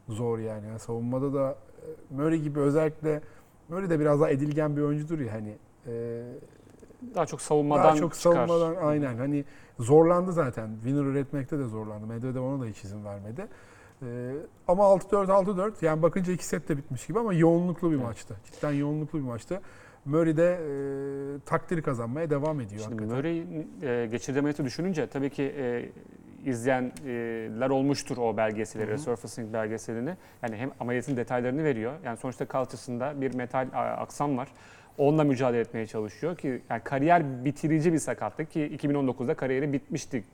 [0.09, 0.67] zor yani.
[0.67, 3.21] yani savunmada da e, Murray gibi özellikle
[3.69, 5.57] Murray de biraz daha edilgen bir oyuncudur ya hani.
[5.87, 6.25] e,
[7.15, 8.33] Daha çok savunmadan daha çok çıkar.
[8.33, 9.45] savunmadan aynen hani
[9.79, 10.71] zorlandı zaten.
[10.75, 12.07] Winner üretmekte de zorlandı.
[12.07, 13.47] Medvedev ona da hiç izin vermedi.
[14.03, 14.33] Ee,
[14.69, 18.05] ama 6-4 6-4 yani bakınca iki set de bitmiş gibi ama yoğunluklu bir Evet.
[18.07, 18.37] maçtı.
[18.53, 19.61] Cidden yoğunluklu bir maçtı.
[20.05, 23.17] Murray de e, takdiri kazanmaya devam ediyor Şimdi hakikaten.
[23.17, 25.89] Murray'in e, geçirdiği ameliyatı düşününce tabii ki e,
[26.45, 30.17] izleyenler olmuştur o belgeselleri, resurfacing belgeselini.
[30.43, 31.93] Yani hem ameliyatın detaylarını veriyor.
[32.05, 34.49] Yani sonuçta kalçasında bir metal aksam var.
[34.99, 40.25] Onunla mücadele etmeye çalışıyor ki yani kariyer bitirici bir sakatlık ki 2019'da kariyeri bitmişti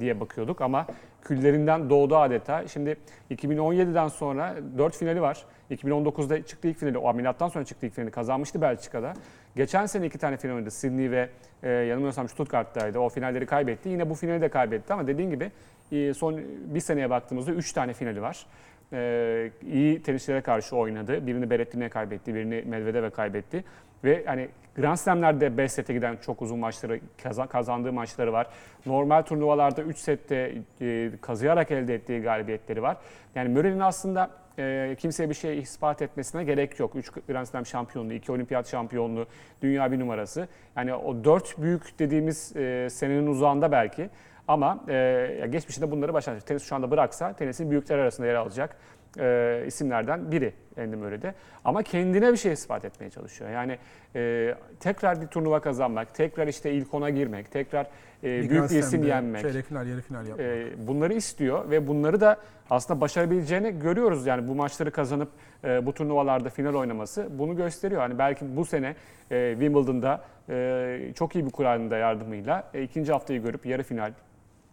[0.00, 0.86] diye bakıyorduk ama
[1.22, 2.68] küllerinden doğdu adeta.
[2.68, 2.96] Şimdi
[3.30, 5.44] 2017'den sonra 4 finali var.
[5.70, 9.12] 2019'da çıktı ilk finali, o ameliyattan sonra çıktı ilk finali kazanmıştı Belçika'da.
[9.56, 10.70] Geçen sene iki tane final oynadı.
[10.70, 11.28] Sydney ve
[11.62, 12.98] e, yanılmıyorsam Stuttgart'taydı.
[12.98, 13.88] O finalleri kaybetti.
[13.88, 15.50] Yine bu finali de kaybetti ama dediğin gibi
[15.92, 16.40] e, son
[16.74, 18.46] bir seneye baktığımızda 3 tane finali var.
[18.92, 21.26] E, iyi tenisçilere karşı oynadı.
[21.26, 23.64] Birini Berrettini'ye kaybetti, birini Medvedev'e kaybetti.
[24.04, 28.46] Ve hani Grand Slam'lerde 5 sete giden çok uzun maçları, kaza- kazandığı maçları var.
[28.86, 32.96] Normal turnuvalarda 3 sette e, kazıyarak elde ettiği galibiyetleri var.
[33.34, 36.96] Yani Murray'nin aslında e, kimseye bir şey ispat etmesine gerek yok.
[36.96, 39.26] 3 Grand Slam şampiyonluğu, 2 olimpiyat şampiyonluğu,
[39.62, 40.48] dünya bir numarası.
[40.76, 44.10] Yani o 4 büyük dediğimiz e, senenin uzağında belki.
[44.50, 46.44] Ama e, geçmişinde bunları başarmış.
[46.44, 48.76] Tenis şu anda bıraksa tenisin büyükler arasında yer alacak
[49.18, 51.34] e, isimlerden biri Andy Murray'de.
[51.64, 53.50] Ama kendine bir şey ispat etmeye çalışıyor.
[53.50, 53.78] Yani
[54.16, 57.86] e, tekrar bir turnuva kazanmak, tekrar işte ilk ona girmek, tekrar
[58.24, 59.42] e, büyük bir isim yenmek.
[59.42, 60.46] Çeyrek final, yarı final yapmak.
[60.46, 62.36] E, bunları istiyor ve bunları da
[62.70, 64.26] aslında başarabileceğini görüyoruz.
[64.26, 65.28] Yani bu maçları kazanıp
[65.64, 68.00] e, bu turnuvalarda final oynaması bunu gösteriyor.
[68.00, 68.96] Hani belki bu sene
[69.30, 74.12] e, Wimbledon'da e, çok iyi bir kuralında yardımıyla e, ikinci haftayı görüp yarı final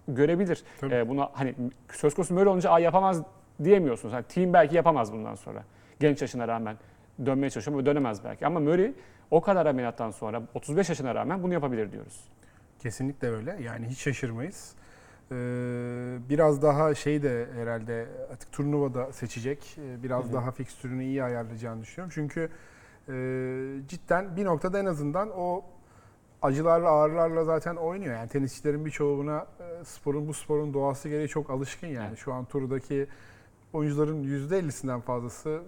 [0.08, 0.64] görebilir.
[0.84, 1.56] E, buna hani
[1.92, 3.22] söz konusu böyle olunca Aa, yapamaz
[3.64, 4.14] diyemiyorsunuz.
[4.14, 5.64] Hani team belki yapamaz bundan sonra.
[6.00, 6.78] Genç yaşına rağmen
[7.26, 8.46] dönmeye çalışıyor ama dönemez belki.
[8.48, 8.94] Ama Murray
[9.32, 12.24] o kadar ameliyattan sonra 35 yaşına rağmen bunu yapabilir diyoruz.
[12.80, 13.58] Kesinlikle öyle.
[13.64, 14.74] Yani hiç şaşırmayız.
[15.32, 15.36] Ee,
[16.30, 19.78] biraz daha şey de herhalde artık turnuvada seçecek.
[19.78, 22.12] Ee, Biraz daha fikstürünü iyi ayarlayacağını düşünüyorum.
[22.16, 22.50] Çünkü
[23.10, 23.14] e,
[23.88, 25.66] cidden bir noktada en azından o
[26.42, 28.16] acılarla ağrılarla zaten oynuyor.
[28.16, 32.08] Yani tenisçilerin birçoğu buna e, sporun bu sporun doğası gereği çok alışkın yani.
[32.08, 32.18] Evet.
[32.18, 33.08] Şu an turdaki
[33.74, 35.62] oyuncuların %50'sinden fazlası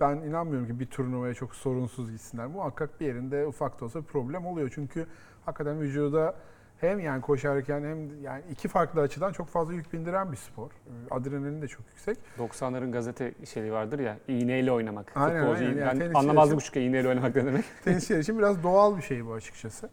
[0.00, 2.46] ben inanmıyorum ki bir turnuvaya çok sorunsuz gitsinler.
[2.46, 4.72] Muhakkak bir yerinde ufak da olsa problem oluyor.
[4.74, 5.06] Çünkü
[5.44, 6.34] hakikaten vücuda
[6.80, 10.70] hem yani koşarken hem yani iki farklı açıdan çok fazla yük bindiren bir spor.
[11.10, 12.18] Adrenalin de çok yüksek.
[12.38, 15.12] 90'ların gazete şeyi vardır ya iğneyle oynamak.
[15.14, 15.86] Aynen, Futbolcu, aynen.
[15.86, 17.64] Yani ben anlamazdım için- küçükken iğneyle oynamak ne demek.
[17.84, 19.90] Tenisçiler için biraz doğal bir şey bu açıkçası.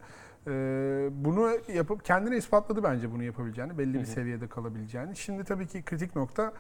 [0.47, 4.12] Ee, bunu yapıp kendine ispatladı bence bunu yapabileceğini, belli Hı bir hı.
[4.12, 5.15] seviyede kalabileceğini.
[5.15, 6.54] Şimdi tabii ki kritik nokta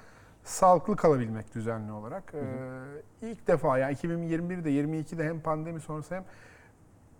[0.43, 2.33] sağlıklı kalabilmek düzenli olarak.
[2.33, 6.23] Ee, ilk defa yani 2021'de 22'de hem pandemi sonrası hem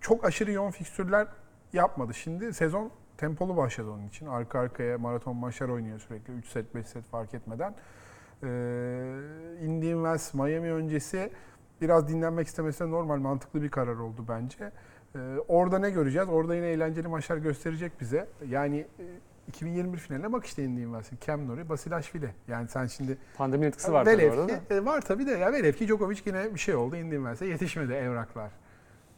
[0.02, 1.28] çok aşırı yoğun fikstürler
[1.74, 2.14] yapmadı.
[2.14, 4.26] Şimdi sezon tempolu başladı onun için.
[4.26, 6.34] Arka arkaya maraton maçlar oynuyor sürekli.
[6.34, 7.76] 3 set 5 set fark etmeden.
[8.44, 8.48] Ee,
[9.62, 11.32] Indian Wells Miami öncesi
[11.82, 14.72] biraz dinlenmek istemesi normal mantıklı bir karar oldu bence.
[15.16, 16.30] Ee, orada ne göreceğiz?
[16.30, 18.28] Orada yine eğlenceli maçlar gösterecek bize.
[18.50, 19.04] Yani e,
[19.48, 21.18] 2021 finaline bak işte Indian Wells'in.
[21.28, 22.30] Cam Nori, Basilashvili.
[22.48, 25.88] Yani sen şimdi Pandeminin etkisi var tabii orada e, var tabii de ya velev ki
[25.88, 26.96] Djokovic yine bir şey oldu.
[26.96, 28.52] Indian Wells'e yetişmedi evraklar.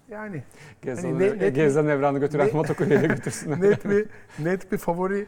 [0.09, 0.43] Yani
[0.81, 3.61] Gezzan'ın Hani ne- net bir- Gezzan'ın evranı götüren ne- motokuryeyle götürsünler.
[3.61, 4.05] net bir
[4.39, 5.25] net bir favori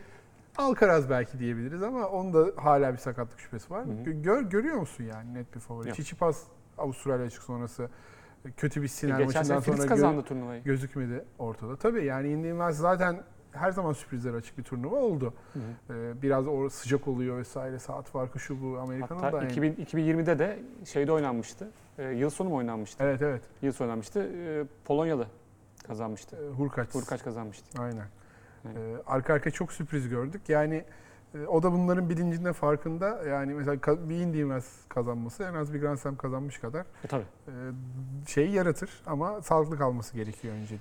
[0.57, 3.85] Alcaraz belki diyebiliriz ama onun da hala bir sakatlık şüphesi var.
[3.85, 3.93] Hı hı.
[3.93, 5.87] Gö- Gör, görüyor musun yani net bir favori?
[5.87, 5.93] Yok.
[5.95, 6.43] Tsitsipas
[6.77, 7.89] Avustralya açık sonrası
[8.57, 10.63] kötü bir Geçen sene maçından sonra gö- turnuvayı.
[10.63, 11.75] gözükmedi ortada.
[11.75, 15.33] Tabii yani Indian zaten her zaman sürprizler açık bir turnuva oldu.
[15.53, 15.93] Hı hı.
[15.97, 19.45] Ee, biraz o sıcak oluyor vesaire saat farkı şu bu Amerika'nın Hatta da.
[19.45, 21.71] 2000, 2020'de de şeyde oynanmıştı.
[21.97, 23.03] E, yıl sonu mu oynanmıştı?
[23.03, 23.41] Evet evet.
[23.61, 24.19] Yıl sonu oynanmıştı.
[24.23, 25.27] E, Polonyalı
[25.87, 26.37] kazanmıştı.
[26.37, 26.95] Ee, Hurkaç.
[26.95, 27.81] Hurkaç kazanmıştı.
[27.81, 28.05] Aynen.
[28.65, 28.77] Evet.
[28.77, 30.41] Ee, arka arkaya çok sürpriz gördük.
[30.49, 30.83] Yani
[31.35, 33.23] e, o da bunların bilincinde farkında.
[33.27, 37.23] Yani mesela bir Wells kazanması en az bir Grand Slam kazanmış kadar E, tabii.
[37.47, 37.51] e,
[38.27, 40.75] şeyi yaratır ama sağlıklı kalması gerekiyor önce.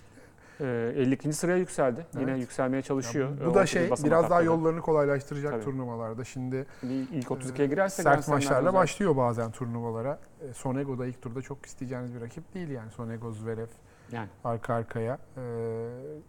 [0.60, 1.32] E, 52.
[1.32, 2.06] sıraya yükseldi.
[2.20, 2.40] Yine Evet.
[2.40, 3.28] yükselmeye çalışıyor.
[3.28, 5.64] Ya E, bu da 18 şey biraz daha yollarını kolaylaştıracak Tabii.
[5.64, 6.24] turnuvalarda.
[6.24, 10.18] Şimdi İlk 32'ye girerse Grand sert maçlarla başlıyor bazen turnuvalara.
[10.50, 12.90] E, Sonego da ilk turda çok isteyeceğiniz bir rakip değil yani.
[12.90, 13.66] Sonego, Zverev
[14.12, 15.18] Yani arka arkaya.
[15.36, 15.42] E,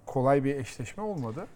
[0.06, 1.48] kolay bir eşleşme olmadı.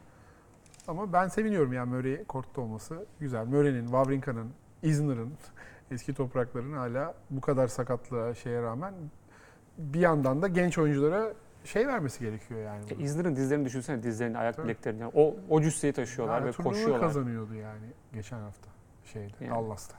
[0.88, 3.46] Ama ben seviniyorum yani Murray kortta olması güzel.
[3.46, 4.48] Murray'nin, Wawrinka'nın,
[4.84, 5.34] Isner'ın
[5.92, 8.94] eski toprakların hala bu kadar sakatlığa şeye rağmen
[9.78, 11.34] bir yandan da genç oyunculara
[11.66, 12.84] şey vermesi gerekiyor yani.
[13.00, 14.68] e, İzmir'in dizlerini düşünsene dizlerini, ayak Tabii.
[14.68, 15.02] bileklerini.
[15.02, 17.02] Yani o, o cüsseyi taşıyorlar Yani ve koşuyorlar.
[17.02, 18.70] kazanıyordu yani geçen hafta
[19.14, 19.56] şeyde Yani.
[19.56, 19.96] Dallas'ta.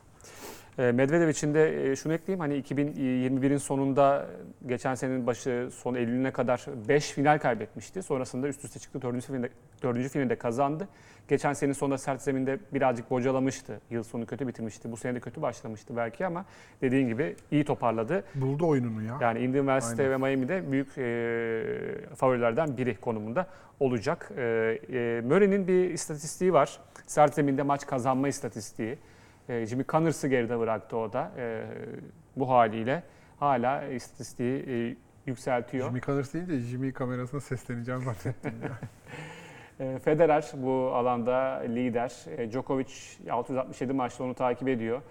[0.78, 4.26] E, Medvedev için de e, şunu ekleyeyim hani 2021'in sonunda
[4.64, 8.02] e, geçen senenin başı son Eylül'üne kadar 5 final kaybetmişti.
[8.02, 9.24] Sonrasında üst üste çıktı 4.
[9.24, 9.48] finalde,
[9.82, 10.08] 4.
[10.08, 10.88] finalde kazandı.
[11.28, 13.80] Geçen senenin sonunda sert zeminde birazcık bocalamıştı.
[13.90, 14.92] Yıl sonu kötü bitirmişti.
[14.92, 16.44] Bu sene de kötü başlamıştı belki ama
[16.80, 18.24] dediğin gibi iyi toparladı.
[18.34, 19.18] Buldu oyununu ya.
[19.20, 23.46] Yani Indian Wells'te ve Miami'de büyük e, favorilerden biri konumunda
[23.80, 24.30] olacak.
[24.36, 26.78] E, e, Murray'nin bir istatistiği var.
[27.06, 28.98] Sert zeminde maç kazanma istatistiği.
[29.48, 31.30] E, Jimmy Connors'ı geride bıraktı o da.
[31.36, 31.64] E,
[32.36, 33.02] bu haliyle
[33.38, 35.86] hala istatistiği e, yükseltiyor.
[35.86, 38.52] Jimmy Connors değil de Jimmy kamerasına sesleneceğim zannettim.
[38.62, 38.70] ya.
[39.80, 42.24] E, Federer bu alanda lider.
[42.36, 42.92] E, Djokovic
[43.30, 45.02] 667 maçta onu takip ediyor.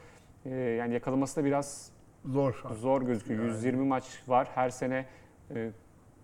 [0.45, 1.91] E, yani yakalaması da biraz
[2.26, 2.63] Zor.
[2.80, 3.43] zor gözüküyor.
[3.43, 3.52] Yani.
[3.52, 4.48] 120 maç var.
[4.56, 5.06] Her sene
[5.56, 5.71] e,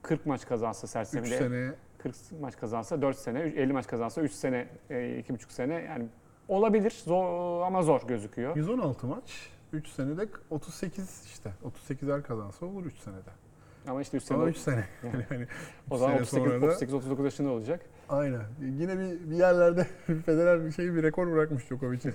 [0.02, 4.32] 40 maç kazansa 3 sersemide sene 40 maç kazansa 4 sene, 50 maç kazansa 3
[4.32, 6.06] sene, 2,5 sene yani
[6.56, 8.56] olabilir zor ama zor gözüküyor.
[8.56, 9.50] 116 maç.
[9.74, 11.52] 3 senede 38 işte.
[11.90, 13.30] 38'er kazansa olur 3 senede.
[13.88, 14.86] Ama işte 3 sene Ama 3 sene.
[15.04, 15.26] Yani.
[15.32, 15.48] Yani
[15.90, 17.86] o zaman sene 38 sonra da- 38 39 yaşında olacak.
[18.12, 18.42] Aynen.
[18.62, 19.84] Yine bir, bir yerlerde
[20.26, 22.14] Federer bir şey bir rekor bırakmış Djokovic'in.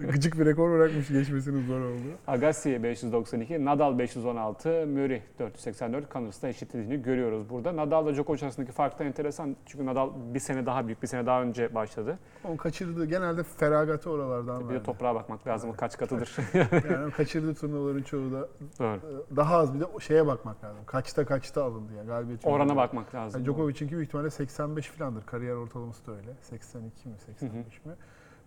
[0.12, 2.02] Gıcık bir rekor bırakmış geçmesinin zor oldu.
[2.26, 7.76] Agassi 592, Nadal 516, Murray 484, Connors'ta eşitlediğini görüyoruz burada.
[7.76, 9.56] Nadal ile Djokovic arasındaki fark da enteresan.
[9.66, 12.18] Çünkü Nadal bir sene daha büyük, bir sene daha önce başladı.
[12.44, 14.84] Onun kaçırdığı genelde feragatı oralardan Bir de verdi.
[14.84, 16.36] toprağa bakmak lazım o kaç katıdır.
[16.54, 18.96] Yani kaçırdığı turnuvaların çoğu da Doğru.
[18.96, 20.80] e, daha az bir de şeye bakmak lazım.
[20.86, 22.46] Kaçta kaçta alındı yani galibiyet.
[22.46, 23.40] Orana bakmak lazım.
[23.40, 25.26] Yani Djokovic'inki büyük ihtimalle 85 falandır.
[25.32, 26.30] Kariyer ortalaması da öyle.
[26.42, 27.92] 82 mi 85 mi?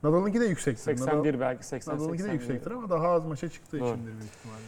[0.03, 0.83] Nadal'ınki de yüksektir.
[0.83, 2.33] 81 belki 80 Nadal'ınki de 81.
[2.41, 3.89] yüksektir ama daha az maça çıktığı Doğru.
[3.89, 4.61] içindir büyük ihtimalle.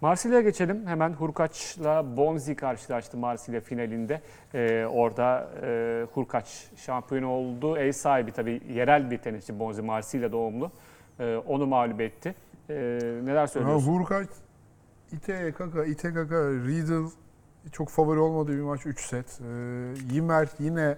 [0.00, 0.86] Marsilya'ya geçelim.
[0.86, 4.20] Hemen Hurkaç'la Bonzi karşılaştı Marsilya finalinde.
[4.54, 7.76] Ee, orada e, Hurkaç şampiyon oldu.
[7.76, 10.70] Ev sahibi tabii yerel bir tenisçi Bonzi Marsilya doğumlu.
[11.20, 12.34] Ee, onu mağlup etti.
[12.70, 12.74] Ee,
[13.24, 13.92] neler Ha, söylüyorsun?
[13.92, 14.28] Hurkaç,
[15.12, 17.04] Ite Kaka, Ite Kaka, Riedel
[17.72, 19.40] çok favori olmadığı bir maç 3 set.
[19.40, 19.44] Ee,
[20.12, 20.96] Ymer yine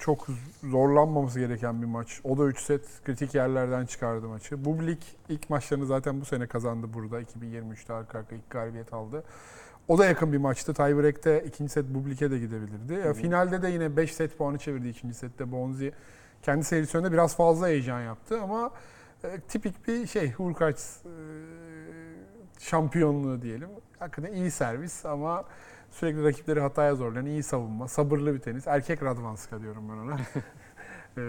[0.00, 0.26] çok
[0.64, 2.20] zorlanmaması gereken bir maç.
[2.24, 4.64] O da 3 set kritik yerlerden çıkardı maçı.
[4.64, 7.22] Bublik ilk maçlarını zaten bu sene kazandı burada.
[7.22, 9.24] 2023'te arka arka ilk galibiyet aldı.
[9.88, 10.74] O da yakın bir maçtı.
[10.74, 12.92] Tiebreak'te ikinci set Bublik'e de gidebilirdi.
[12.92, 15.92] Ya, finalde de yine 5 set puanı çevirdi ikinci sette Bonzi.
[16.42, 18.70] Kendi serisi önünde biraz fazla heyecan yaptı ama
[19.24, 21.12] e, tipik bir şey Hurkaç e,
[22.58, 23.68] şampiyonluğu diyelim.
[23.98, 25.44] Hakikaten iyi servis ama
[25.90, 28.66] sürekli rakipleri hataya zorlayan iyi savunma, sabırlı bir tenis.
[28.66, 30.16] Erkek Radvanska diyorum ben ona.
[31.16, 31.22] E,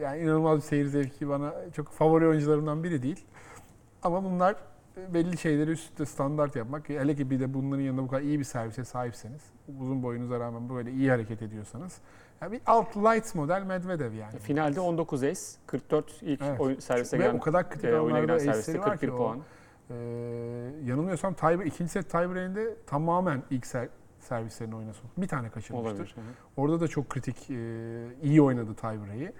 [0.00, 3.24] yani inanılmaz bir seyir zevki bana çok favori oyuncularımdan biri değil.
[4.02, 4.56] Ama bunlar
[5.14, 6.88] belli şeyleri üst üste standart yapmak.
[6.88, 9.42] Hele ki bir de bunların yanında bu kadar iyi bir servise sahipseniz,
[9.80, 11.98] uzun boyunuza rağmen böyle iyi hareket ediyorsanız.
[12.40, 14.38] Yani bir alt light model Medvedev yani.
[14.38, 16.60] Finalde 19 ace, 44 ilk Evet.
[16.60, 19.40] oyun servise Ve gelen, o kadar kritik e, anlarda ace'leri var 41 ki o, puan.
[19.90, 19.94] Ee,
[20.84, 23.88] yanılmıyorsam tie, ikinci set tiebreak'inde tamamen ilk ser,
[24.20, 25.04] servislerini oynasın.
[25.16, 25.90] Bir tane kaçırmıştır.
[25.90, 26.14] Olabilir.
[26.56, 27.54] Orada da çok kritik, e,
[28.22, 29.32] iyi oynadı tiebreak'i.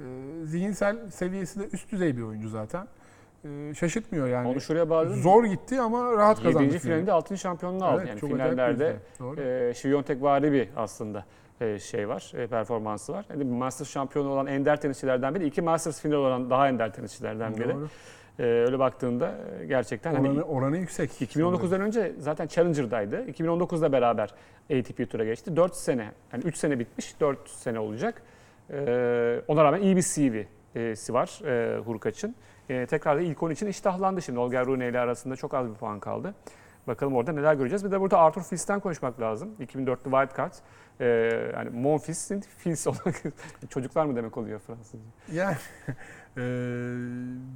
[0.00, 0.04] E,
[0.44, 2.86] zihinsel seviyesi de üst düzey bir oyuncu zaten.
[3.44, 4.48] E, şaşırtmıyor yani.
[4.48, 5.22] Onu şuraya bağladım.
[5.22, 6.62] Zor gitti ama rahat kazandı.
[6.62, 6.68] 7.
[6.68, 6.80] finali.
[6.80, 8.02] finalinde altın şampiyonluğu aldı.
[8.06, 8.96] Evet, yani finallerde.
[9.20, 9.40] Doğru.
[9.40, 11.24] e, Şiviyontek bir aslında
[11.60, 13.26] e, şey var, e, performansı var.
[13.30, 17.74] Yani Masters şampiyonu olan ender tenisçilerden biri, iki Masters final olan daha ender tenisçilerden biri.
[17.74, 17.88] Doğru.
[18.38, 21.10] E, öyle baktığında e, gerçekten hani Oranı, oranı yüksek.
[21.10, 23.30] 2019'dan önce zaten Challenger'daydı.
[23.30, 24.34] 2019'da beraber
[24.78, 25.56] ATP tura geçti.
[25.56, 28.22] 4 sene, yani 3 sene bitmiş, 4 sene olacak.
[28.70, 32.34] Ee, ona rağmen iyi bir CV'si var e, Hurkaç'ın.
[32.68, 34.38] E, tekrar da ilk 10 için iştahlandı şimdi.
[34.38, 36.34] Olga Rune ile arasında çok az bir puan kaldı.
[36.86, 37.84] Bakalım orada neler göreceğiz.
[37.84, 39.50] Bir de burada Arthur Fils'ten konuşmak lazım.
[39.60, 40.52] 2004'lü wildcard.
[41.00, 43.22] Ee, yani Monfils'in Fils olarak
[43.68, 45.08] çocuklar mı demek oluyor Fransızca?
[45.32, 45.56] Yani
[46.36, 46.42] e,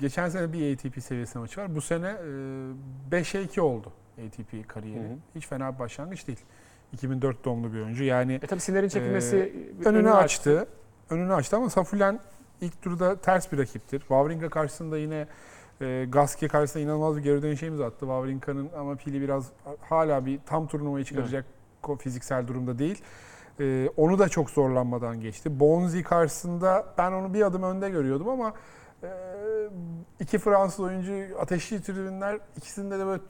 [0.00, 1.74] geçen sene bir ATP seviyesi maçı var.
[1.74, 2.06] Bu sene
[3.10, 3.92] e, 5'e 2 oldu
[4.26, 5.04] ATP kariyeri.
[5.08, 5.16] Hı hı.
[5.34, 6.40] Hiç fena bir başlangıç değil.
[6.92, 8.04] 2004 doğumlu bir oyuncu.
[8.04, 9.52] Yani E tabii Sinner'in çekilmesi
[9.84, 10.68] önünü açtı.
[11.10, 12.20] Önünü açtı ama Safulen
[12.60, 13.98] ilk turda ters bir rakiptir.
[13.98, 15.26] Wawrinka karşısında yine
[15.80, 17.98] e, Gasquet karşısında inanılmaz bir geri dönüşümüz attı.
[18.00, 19.46] Wawrinka'nın ama pili biraz
[19.80, 21.44] hala bir tam turnuvayı çıkaracak
[21.82, 23.02] ko- fiziksel durumda değil.
[23.60, 25.60] E, onu da çok zorlanmadan geçti.
[25.60, 28.54] Bonzi karşısında ben onu bir adım önde görüyordum ama
[29.02, 29.08] e,
[30.20, 33.22] iki Fransız oyuncu ateşli tribünler ikisinde de böyle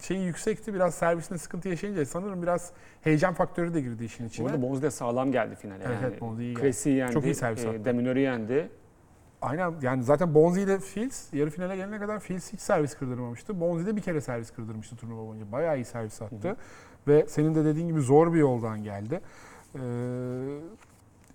[0.00, 0.74] şeyi yüksekti.
[0.74, 4.46] Biraz servisinde sıkıntı yaşayınca sanırım biraz heyecan faktörü de girdi işin içine.
[4.46, 5.84] Burada Bonzi de sağlam geldi finale.
[5.86, 6.10] Evet, yani.
[6.10, 6.88] evet, Bonzi iyi geldi.
[6.88, 7.84] Yendi, Çok iyi servis e, attı.
[7.84, 8.70] Deminör'ü yendi.
[9.42, 13.60] Aynen yani zaten Bonzi ile Fields yarı finale gelene kadar Fields hiç servis kırdırmamıştı.
[13.60, 15.52] Bonzi de bir kere servis kırdırmıştı turnuva boyunca.
[15.52, 16.56] Bayağı iyi servis attı.
[17.08, 19.20] Ve senin de dediğin gibi zor bir yoldan geldi.
[19.76, 20.58] Ee,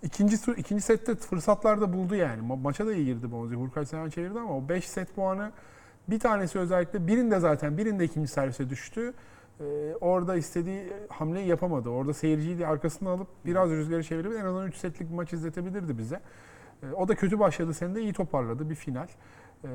[0.02, 2.42] ikinci ikinci sette fırsatlar da buldu yani.
[2.42, 3.54] Ma- maça da iyi girdi Bonzi.
[3.54, 5.52] Hurkacz Seven çevirdi ama o 5 set puanı
[6.08, 9.14] bir tanesi özellikle birinde zaten birinde ikinci servise düştü.
[9.60, 11.88] Ee, orada istediği hamleyi yapamadı.
[11.88, 15.98] Orada seyirciyi de arkasına alıp biraz rüzgarı çevirip en azından 3 setlik bir maç izletebilirdi
[15.98, 16.20] bize.
[16.82, 17.74] Ee, o da kötü başladı.
[17.74, 18.70] Seni de iyi toparladı.
[18.70, 19.08] Bir final
[19.64, 19.68] e,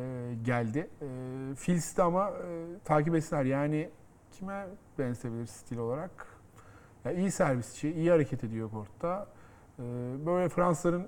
[0.43, 0.89] geldi.
[1.01, 1.07] E,
[1.55, 3.45] Fils de ama e, takip etsinler.
[3.45, 3.89] Yani
[4.31, 4.67] kime
[4.99, 6.36] benzetebilir stil olarak?
[7.07, 9.27] Ya iyi servisçi, iyi hareket ediyor kortta.
[9.79, 9.83] Ee,
[10.25, 11.07] Böyle Fransızların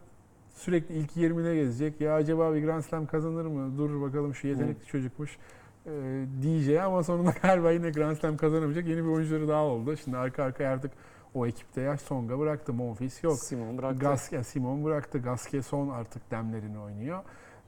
[0.53, 2.01] sürekli ilk 20'de gezecek.
[2.01, 3.77] Ya acaba bir Grand Slam kazanır mı?
[3.77, 5.38] Dur bakalım şu yetenekli çocukmuş
[5.85, 9.97] ee, diyeceği ama sonunda galiba yine Grand Slam kazanamayacak yeni bir oyuncuları daha oldu.
[9.97, 10.91] Şimdi arka arkaya artık
[11.33, 12.73] o ekipte yaş Songa bıraktı.
[12.73, 13.38] Monfils yok.
[13.38, 13.99] Simon bıraktı.
[13.99, 15.19] Gasquet, Simon bıraktı.
[15.19, 17.23] Gasquet son artık demlerini oynuyor.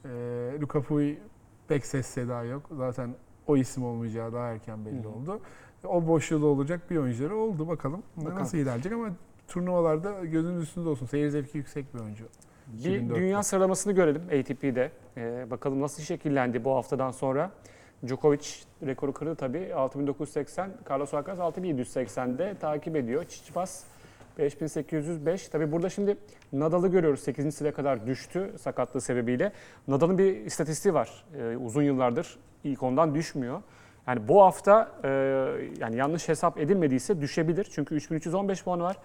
[0.06, 1.18] Ee, Luka Puy
[1.68, 2.70] pek ses seda yok.
[2.78, 3.16] Zaten
[3.48, 5.10] o isim olmayacağı daha erken belli Hı hı.
[5.10, 5.42] oldu.
[5.88, 7.68] O boşluğu olacak bir oyuncuları oldu.
[7.68, 8.40] Bakalım, Bakalım.
[8.40, 9.10] nasıl ilerleyecek ama
[9.48, 11.06] turnuvalarda gözünün üstünde olsun.
[11.06, 12.24] Seyir zevki yüksek bir oyuncu.
[12.68, 13.16] Bir 2004'te.
[13.16, 14.92] dünya sıralamasını görelim ATP'de.
[15.18, 17.52] Ee, bakalım nasıl şekillendi bu haftadan sonra.
[18.08, 18.48] Djokovic
[18.86, 19.74] rekoru kırdı tabii.
[19.76, 23.24] 6980, Carlos Alcaraz 6780'de takip ediyor.
[23.24, 23.84] Tsitsipas
[24.38, 25.48] 5805.
[25.48, 26.18] Tabii burada şimdi
[26.54, 27.20] Nadal'ı görüyoruz.
[27.20, 27.56] 8.
[27.56, 29.52] sıraya kadar düştü sakatlığı sebebiyle.
[29.88, 31.26] Nadal'ın bir istatistiği var.
[31.38, 33.62] Ee, uzun yıllardır ilk ondan düşmüyor.
[34.08, 35.10] Yani bu hafta e,
[35.80, 37.68] yani yanlış hesap edilmediyse düşebilir.
[37.72, 38.98] Çünkü 3315 puanı var.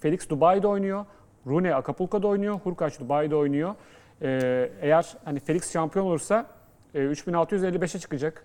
[0.00, 1.04] Felix Dubai'de oynuyor.
[1.46, 2.54] Rune Acapulco'da oynuyor.
[2.54, 3.74] Hurkacz Dubai'de oynuyor.
[4.22, 6.46] Ee, eğer hani Felix şampiyon olursa
[6.94, 8.44] e, 3655'e çıkacak.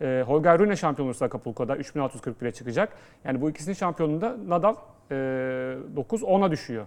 [0.00, 2.92] E, Holger Rune şampiyon olursa Acapulco'da 3641'e çıkacak.
[3.24, 4.74] Yani bu ikisinin şampiyonluğunda Nadal
[5.10, 5.14] e,
[5.96, 6.86] 9-10'a düşüyor.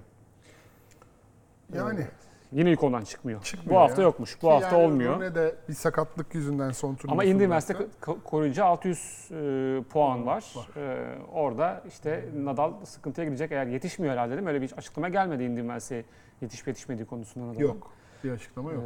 [1.74, 2.08] Yani
[2.52, 3.44] Yine ilk ondan çıkmıyor.
[3.44, 4.06] Çıkmıyor bu hafta ya.
[4.06, 4.36] yokmuş.
[4.36, 5.16] Bu ki hafta yani olmuyor.
[5.16, 7.44] Rune de bir sakatlık yüzünden son turnuvasını Ama.
[7.44, 7.88] Üniversite
[8.24, 10.54] koruyucu 600 e, puan var.
[10.56, 10.82] Var.
[10.82, 14.50] E, orada işte Nadal sıkıntıya girecek eğer yetişmiyor herhalde değil mi?
[14.50, 16.06] Öyle bir açıklama gelmedi Üniversitesi'ye
[16.42, 17.64] yetişip yetişmediği konusunda Nadal'ın.
[17.64, 17.92] Yok.
[18.24, 18.84] Bir açıklama yok.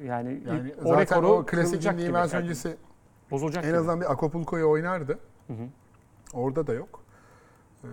[0.00, 2.02] E, yani, Yani ilk- zaten rekoru o klasik Yani
[2.34, 2.76] öncesi
[3.30, 3.78] bozulacak en gibi.
[3.78, 5.18] azından bir Acapulco'ya oynardı.
[5.46, 5.66] Hı hı.
[6.34, 7.00] Orada da yok.
[7.84, 7.86] Ee,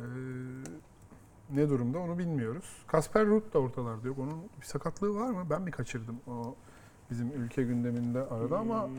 [1.50, 2.66] ne durumda onu bilmiyoruz.
[2.88, 4.20] Kasper Ruud da ortalarda yok.
[4.20, 5.44] Onun bir sakatlığı var mı?
[5.50, 6.56] Ben mi kaçırdım o
[7.10, 8.90] bizim ülke gündeminde arada ama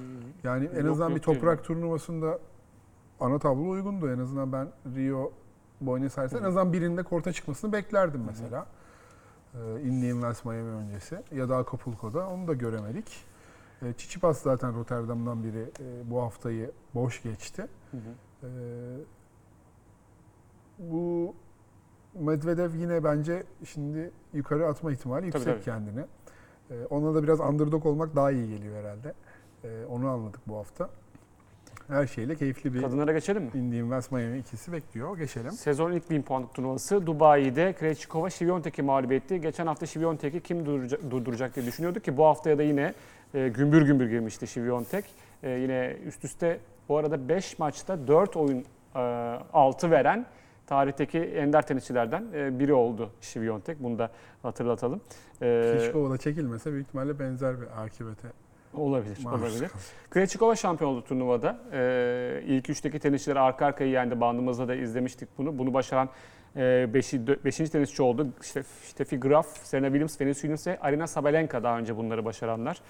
[0.45, 0.79] yani en Hmm.
[0.81, 2.39] Yok, azından yok bir toprak turnuvasında
[3.21, 4.13] ana tablo uygundu.
[4.13, 5.33] En azından ben Rio
[5.81, 8.67] Buenos Aires'te en azından birinde korta çıkmasını beklerdim mesela.
[9.55, 13.25] Ee, Indian Wells Miami öncesi ya da Acapulco'da onu da göremedik.
[13.83, 17.67] Ee, Tsitsipas zaten Rotterdam'dan biri e, bu haftayı boş geçti.
[17.91, 18.01] Hı hı.
[18.43, 18.49] Ee,
[20.79, 21.35] bu
[22.21, 25.63] Medvedev yine bence şimdi yukarı atma ihtimali yüksek tabii.
[25.63, 26.05] kendine.
[26.71, 29.15] Ee, ona da biraz underdog olmak daha iyi geliyor herhalde.
[29.65, 30.89] Ee, onu anladık bu hafta.
[31.89, 33.51] Her şeyle keyifli bir Kadınlara geçelim mi?
[33.55, 35.19] Indian Wells Miami ikisi bekliyor.
[35.19, 35.53] Geçelim.
[35.53, 39.41] Sezonun ilk 1000 puanlık turnuvası Dubai'de Krejcikova Şiviyontek'i mağlup etti.
[39.41, 42.95] Geçen hafta Şiviyontek'i kim durduracak, durduracak diye düşünüyorduk ki bu haftaya da yine
[43.35, 45.05] e, gümbür gümbür girmişti Şiviyontek.
[45.43, 50.27] E, yine üst üste bu arada 5 maçta 4 oyun e, 6 veren
[50.69, 53.83] tarihteki ender tenisçilerden e, biri oldu Şiviyontek.
[53.83, 54.11] Bunu da
[54.43, 55.01] hatırlatalım.
[55.43, 58.29] E, Klitschko da çekilmese büyük ihtimalle benzer bir akibete
[58.75, 59.71] olabilir, maruz olabilir.
[60.11, 61.59] Krejcikova şampiyon oldu turnuvada.
[61.73, 64.21] Ee, ilk üçteki tenisçiler arka arkaya yendi.
[64.21, 65.59] Bandımızda da izlemiştik bunu.
[65.59, 66.09] Bunu başaran
[66.57, 67.13] 5.
[67.45, 68.29] beşinci tenisçi oldu.
[68.43, 72.81] İşte Steffi Graf, Serena Williams, Venus Williams ve Arina Sabalenka daha önce bunları başaranlar.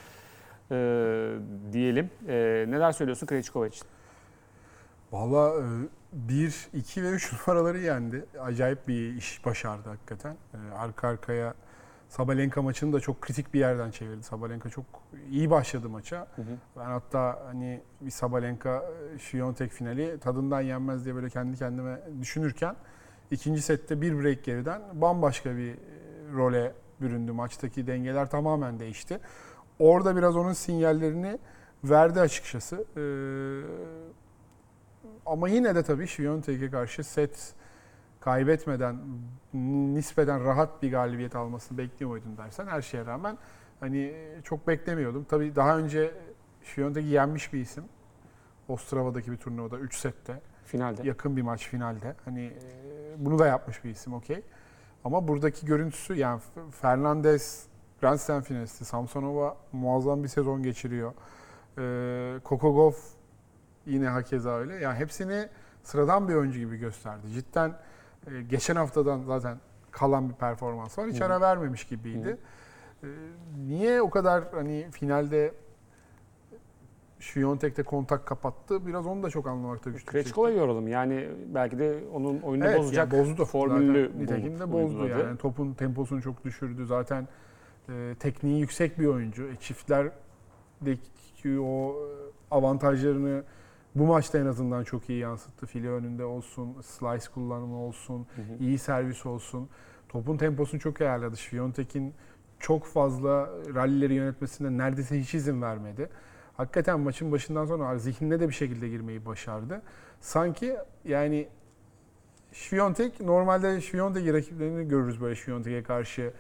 [0.71, 1.35] Ee,
[1.73, 2.11] diyelim.
[2.29, 3.87] Ee, neler söylüyorsun Krejcikova için?
[5.13, 5.55] Valla
[6.13, 8.25] 1, 2 ve 3 numaraları yendi.
[8.41, 10.37] Acayip bir iş başardı hakikaten.
[10.55, 11.55] E, Arka arkaya
[12.09, 14.23] Sabalenka maçını da çok kritik bir yerden çevirdi.
[14.23, 14.85] Sabalenka çok
[15.31, 16.17] iyi başladı maça.
[16.17, 16.57] Hı hı.
[16.77, 18.85] Ben hatta hani bir Sabalenka
[19.19, 22.77] Şiyontek finali tadından yenmez diye böyle kendi kendime düşünürken
[23.31, 25.77] ikinci sette bir break geriden bambaşka bir e,
[26.33, 27.33] role büründü.
[27.33, 29.21] Maçtaki dengeler tamamen değişti.
[29.79, 31.39] Orada biraz onun sinyallerini
[31.85, 32.85] verdi açıkçası.
[32.97, 33.01] Ee,
[35.27, 37.55] ama yine de tabii Şiyontek'e karşı set
[38.21, 38.97] kaybetmeden
[39.95, 43.39] nispeten rahat bir galibiyet almasını bekliyor muydun dersen her şeye rağmen
[43.81, 45.27] hani çok beklemiyordum.
[45.29, 46.15] Tabii daha önce
[46.63, 47.85] Şiyontek'i yenmiş bir isim.
[48.69, 51.09] Ostrava'daki bir turnuvada 3 sette Finalde.
[51.09, 52.15] yakın bir maç finalde.
[52.25, 54.43] Hani e, bunu da yapmış bir isim okey.
[55.05, 57.67] Ama buradaki görüntüsü yani Fernandez
[58.01, 61.13] Grand Slam finalisti, Samsonova muazzam bir sezon geçiriyor.
[61.79, 62.93] Ee, Kokogov
[63.89, 64.75] yine hakeza öyle.
[64.75, 65.49] Yani hepsini
[65.83, 67.27] sıradan bir oyuncu gibi gösterdi.
[67.35, 67.73] Cidden
[68.27, 69.57] e, geçen haftadan zaten
[69.91, 71.09] kalan bir performans var.
[71.09, 72.37] Hiç Hı ara vermemiş gibiydi.
[73.03, 73.07] Ee,
[73.67, 75.55] niye o kadar hani finalde
[77.21, 78.87] Şviyontek'te kontak kapattı.
[78.87, 80.13] Biraz onu da çok anlamakta güçlük çekti.
[80.13, 80.89] Krejcikova'yı yoralım.
[80.89, 83.45] Yani belki de onun oyunu Evet, bozacak yani bozdu.
[83.45, 85.25] formülünü Zaten nitekim de bozdu uyguladı.
[85.27, 85.39] yani.
[85.39, 86.87] Topun temposunu çok düşürdü.
[86.87, 87.29] Zaten
[87.89, 89.49] e, tekniği yüksek bir oyuncu.
[89.49, 91.95] E, çiftlerdeki o e,
[92.51, 93.43] avantajlarını
[93.95, 95.67] bu maçta en azından çok iyi yansıttı.
[95.67, 98.65] File önünde olsun, slice kullanımı olsun, Hı hı.
[98.65, 99.69] iyi servis olsun.
[100.09, 101.37] Topun temposunu çok iyi ayarladı.
[101.37, 102.15] Şviyontek'in
[102.59, 106.09] çok fazla rallileri yönetmesine neredeyse hiç izin vermedi.
[106.57, 109.83] Hakikaten maçın başından sonra zihnine de bir şekilde girmeyi başardı.
[110.21, 111.49] Sanki yani
[112.53, 116.33] Şviyontek normalde Şviyontek rakiplerini görürüz böyle Şviyontek'e karşı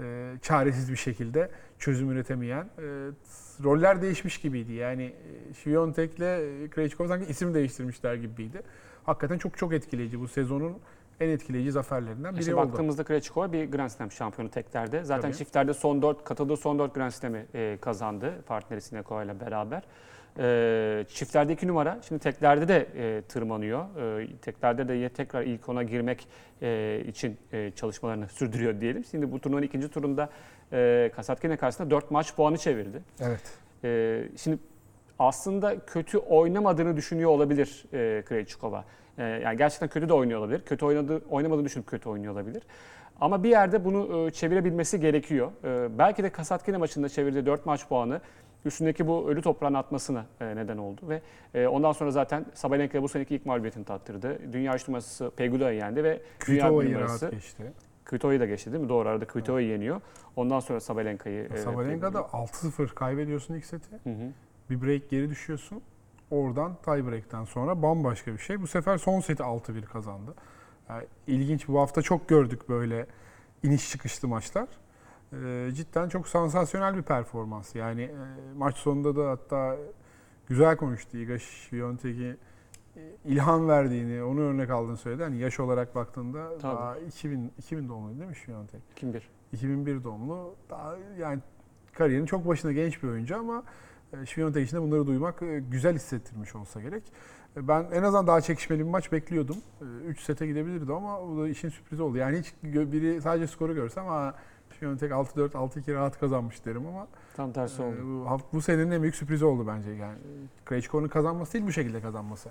[0.00, 2.64] e, çaresiz bir şekilde çözüm üretemeyen.
[2.64, 3.10] E,
[3.62, 4.72] roller değişmiş gibiydi.
[4.72, 5.12] Yani
[5.62, 8.62] Şviyontek'le e, Krejcikov sanki isim değiştirmişler gibiydi.
[9.04, 10.20] Hakikaten çok çok etkileyici.
[10.20, 10.78] Bu sezonun
[11.20, 12.68] en etkileyici zaferlerinden biri İşte oldu.
[12.68, 15.04] baktığımızda Krejcikova bir Grand Slam şampiyonu teklerde.
[15.04, 15.38] Zaten Tabii.
[15.38, 19.82] çiftlerde son 4 katıldığı son 4 Grand Slam'i e, kazandı partneri Sinekova ile beraber.
[20.38, 21.98] E, çiftlerde 2 numara.
[22.08, 24.20] Şimdi teklerde de e, tırmanıyor.
[24.20, 26.28] E, teklerde de yine tekrar ilk ona girmek
[26.62, 29.04] e, için e, çalışmalarını sürdürüyor diyelim.
[29.04, 30.30] Şimdi bu turnuvanın ikinci turunda
[30.72, 33.02] e, Kasatkine karşısında 4 maç puanı çevirdi.
[33.20, 33.60] Evet.
[33.84, 34.58] Ee, şimdi
[35.18, 38.84] aslında kötü oynamadığını düşünüyor olabilir e, Krejcikova.
[39.18, 40.62] Ee, yani gerçekten kötü de oynuyor olabilir.
[40.64, 42.62] Kötü oynadığı, oynamadığını düşünüp kötü oynuyor olabilir.
[43.20, 45.50] Ama bir yerde bunu e, çevirebilmesi gerekiyor.
[45.64, 48.20] Ee, belki de Kasatkine maçında çevirdiği 4 maç puanı
[48.64, 51.00] üstündeki bu ölü toprağın atmasına e, neden oldu.
[51.08, 51.22] Ve
[51.54, 54.52] e, ondan sonra zaten Sabalenka bu seneki ilk mağlubiyetini tattırdı.
[54.52, 56.08] Dünya üç numarası Pegula'yı yendi ve
[56.46, 57.72] dünya bir Kvitova'yı numarası geçti.
[58.04, 58.88] Kvito'yu da geçti değil mi?
[58.88, 60.00] Doğru arada Kvito'yu yeniyor.
[60.36, 63.90] Ondan sonra Sabalenka'yı e, Sabalenka'da 6-0 kaybediyorsun ilk seti.
[64.04, 64.32] Hı hı.
[64.70, 65.82] Bir break geri düşüyorsun.
[66.30, 68.60] Oradan tie break'ten sonra bambaşka bir şey.
[68.60, 70.34] Bu sefer son seti 6-1 kazandı.
[70.88, 71.68] Yani ilginç.
[71.68, 73.06] Bu hafta çok gördük böyle
[73.62, 74.68] iniş çıkışlı maçlar.
[75.32, 77.74] Ee, cidden çok sansasyonel bir performans.
[77.74, 78.14] Yani e,
[78.56, 79.76] maç sonunda da hatta
[80.48, 81.16] güzel konuştu.
[81.18, 82.36] Iga Świątek'i
[82.96, 85.22] e, ilham verdiğini, onu örnek aldığını söyledi.
[85.22, 86.62] Hani yaş olarak baktığında Tabii.
[86.76, 88.80] daha 2000 2000 doğumlu değil mi Świątek?
[88.96, 89.28] Kim bir?
[89.52, 90.54] 2001 doğumlu.
[90.70, 91.40] Daha yani
[91.92, 93.62] kariyerin çok başında genç bir oyuncu ama
[94.12, 97.02] e, Świątek için de bunları duymak e, güzel hissettirmiş olsa gerek.
[97.56, 99.56] E, Ben en azından daha çekişmeli bir maç bekliyordum.
[100.06, 102.16] 3 sete gidebilirdi ama bu da işin sürprizi oldu.
[102.16, 104.34] Yani hiç biri sadece skoru görsem ha
[104.80, 107.06] Świątek 6-4, 6-2 rahat kazanmış derim ama
[107.36, 107.96] Tam tersi e, oldu.
[108.02, 109.90] bu, bu senenin en büyük sürprizi oldu bence.
[109.90, 110.18] Yani
[110.66, 112.48] Krejcikov'un kazanması değil bu şekilde kazanması.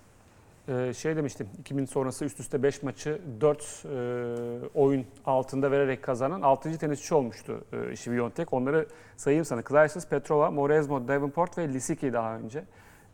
[0.68, 6.42] Ee, şey demiştim 2000 sonrası üst üste 5 maçı 4 e, oyun altında vererek kazanan
[6.42, 6.78] 6.
[6.78, 8.48] tenisçi olmuştu e, Świątek.
[8.52, 9.62] Onları sayayım sana.
[9.64, 12.64] Clijsters, Petrova, Morezmo, Davenport ve Lisicki daha önce.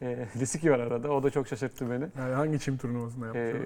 [0.01, 1.11] E, Lisicki var arada.
[1.11, 2.05] O da çok şaşırttı beni.
[2.17, 3.39] Yani hangi çim turnuvasında yaptı?
[3.39, 3.57] E,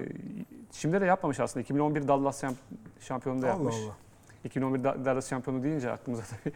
[0.72, 1.62] şimdi de yapmamış aslında.
[1.62, 2.54] 2011 Dallas şamp-
[3.00, 3.74] şampiyonu da Allah yapmış.
[3.76, 4.09] Allah.
[4.44, 6.54] 2011 Da- Dallas şampiyonu deyince aklımıza tabii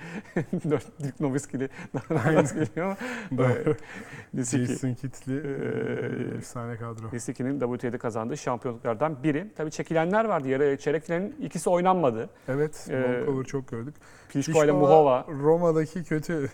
[1.02, 1.68] Dirk Nowitzki'li
[2.10, 2.96] Dallas geliyor
[3.30, 3.48] ama.
[4.44, 7.12] Jason Kitt'li Ee, efsane kadro.
[7.12, 9.46] Lisicki'nin WTA'de kazandığı şampiyonluklardan biri.
[9.56, 10.48] Tabii çekilenler vardı.
[10.48, 12.30] Yarı çeyrek finalin ikisi oynanmadı.
[12.48, 13.94] Evet, Ee, çok gördük.
[14.28, 15.26] Pliskova ile Muhova.
[15.42, 16.50] Roma'daki kötü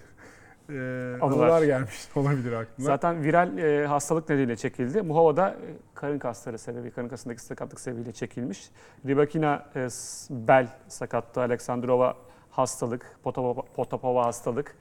[0.70, 1.62] e, Anılar.
[1.62, 2.86] gelmiş olabilir aklına.
[2.86, 5.02] Zaten viral e, hastalık nedeniyle çekildi.
[5.02, 5.56] Muhova da e,
[5.94, 8.70] karın kasları sebebi, karın kasındaki sakatlık sebebiyle çekilmiş.
[9.06, 9.88] Rybakina e,
[10.30, 12.16] bel sakatlığı, Aleksandrova
[12.50, 14.76] hastalık, Potapova, Potapova hastalık.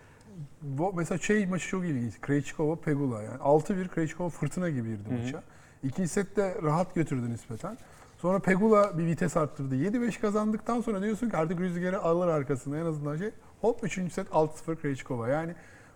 [0.62, 2.22] Bu, mesela şey maçı çok ilginç.
[2.22, 5.20] Krejcikova Pegula yani 6-1 Krejcikova fırtına gibi girdi Hı hı.
[5.20, 5.44] maça.
[5.84, 7.78] İkinci sette rahat götürdü nispeten.
[8.18, 9.76] Sonra Pegula bir vites arttırdı.
[9.76, 13.32] 7-5 kazandıktan sonra diyorsun ki artık rüzgarı alır arkasına en azından şey.
[13.62, 14.14] Hop 3.
[14.14, 15.30] set 6-0 Krejcikova.
[15.30, 15.56] Yani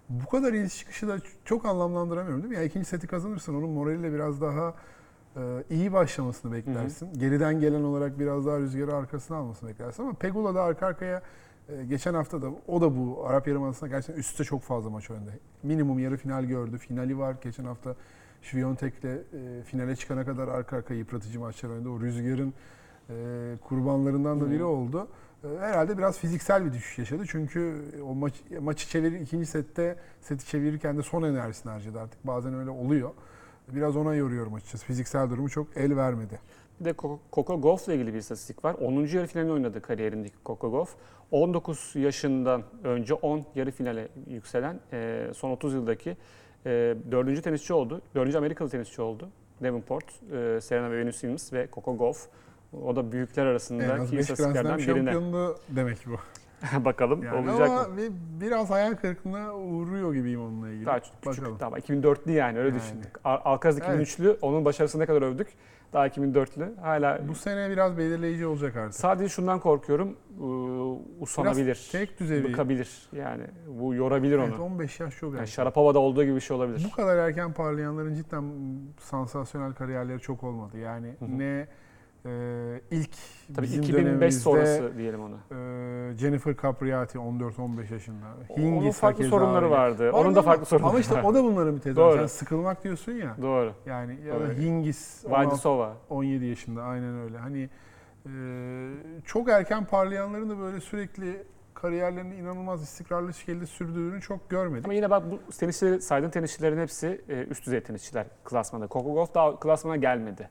[0.09, 2.55] bu kadar iniş çıkışı da çok anlamlandıramıyorum değil mi?
[2.55, 4.73] Yani ikinci seti kazanırsan onun moraliyle biraz daha
[5.35, 7.13] e, iyi başlamasını beklersin.
[7.13, 11.21] Geriden gelen olarak biraz daha rüzgarı arkasına almasını beklersin ama Pegula da arka arkaya
[11.69, 15.39] e, geçen hafta da o da bu Arap Yarımadası'nda gerçekten üstte çok fazla maç oynadı.
[15.63, 16.77] Minimum yarı final gördü.
[16.77, 17.35] Finali var.
[17.43, 17.95] Geçen hafta
[18.43, 21.89] Świątek'le e, finale çıkana kadar arka arkaya yıpratıcı maçlar oynadı.
[21.89, 22.53] O rüzgarın
[23.09, 23.13] e,
[23.61, 24.99] kurbanlarından da biri oldu.
[25.01, 25.07] E,
[25.59, 27.23] herhalde biraz fiziksel bir düşüş yaşadı.
[27.27, 32.27] Çünkü o maç, maçı çevir ikinci sette seti çevirirken de son enerjisini harcadı artık.
[32.27, 33.09] Bazen öyle oluyor.
[33.67, 34.85] Biraz ona yoruyorum açıkçası.
[34.85, 36.39] Fiziksel durumu çok el vermedi.
[36.79, 38.73] Bir de Coco- Gauff'la ilgili bir istatistik var.
[38.73, 38.93] 10.
[38.93, 40.95] yarı finalini oynadı kariyerindeki Coco Gauff.
[41.31, 46.17] 19 yaşından önce 10 yarı finale yükselen e, son 30 yıldaki
[46.65, 47.43] e, 4.
[47.43, 48.01] tenisçi oldu.
[48.15, 48.35] 4.
[48.35, 49.29] Amerikalı tenisçi oldu.
[49.63, 52.27] Davenport, e, Serena ve Venus Williams ve Coco Gauff.
[52.85, 54.95] O da büyükler En arasındaki az 5 Grand istatistiklerden Slam birine.
[55.11, 56.15] şampiyonluğu demek bu.
[56.85, 57.97] Bakalım Yani olacak ama mı?
[57.97, 58.11] bir,
[58.41, 60.85] biraz hayal kırıklığına uğruyor gibiyim onunla ilgili.
[60.85, 61.59] Daha küçük Bakalım.
[61.59, 62.79] daha 2004'lü yani öyle Yani.
[62.79, 63.11] düşündük.
[63.23, 63.89] Al- Alcaraz Evet.
[64.19, 65.47] 2003'lü onun başarısını ne kadar övdük.
[65.93, 68.99] Daha 2004'lü hala Bu sene biraz belirleyici olacak artık.
[68.99, 70.15] sadece şundan korkuyorum.
[71.19, 71.65] Usanabilir.
[71.65, 73.09] Biraz tek düzey Bıkabilir.
[73.11, 73.43] Yani
[73.79, 74.45] bu yorabilir onu.
[74.45, 75.51] Evet, 15 yaş çok Yani erken.
[75.51, 76.87] Şarapova'da olduğu gibi bir şey olabilir.
[76.91, 78.43] Bu kadar erken parlayanların cidden
[78.99, 80.77] sansasyonel kariyerleri çok olmadı.
[80.77, 81.37] Yani hı.
[81.39, 81.67] ne
[82.25, 83.09] e, ilk
[83.55, 85.35] Tabii bizim 2005 dönemimizde, sonrası diyelim onu.
[85.51, 88.25] e, Jennifer Capriati 14-15 yaşında.
[88.49, 90.13] Onun Hingis farklı hakeza sorunları vardı.
[90.13, 92.19] Var Onun da farklı sorunları Ama işte o da bunların bir tezahürü.
[92.19, 93.35] Sen sıkılmak diyorsun ya.
[93.41, 93.73] Doğru.
[93.85, 94.53] Yani ya da Doğru.
[94.53, 95.93] Hingis 16 Vajdisova.
[96.09, 97.37] 17 yaşında aynen öyle.
[97.37, 97.69] Hani
[98.25, 98.31] e,
[99.25, 101.43] çok erken parlayanların da böyle sürekli
[101.73, 104.85] kariyerlerini inanılmaz istikrarlı şekilde sürdüğünü çok görmedik.
[104.85, 108.85] Ama yine bak bu tenisçileri, saydığın tenisçilerin hepsi e, üst düzey tenisçiler klasmanda.
[108.85, 110.49] Gauff daha klasmana gelmedi.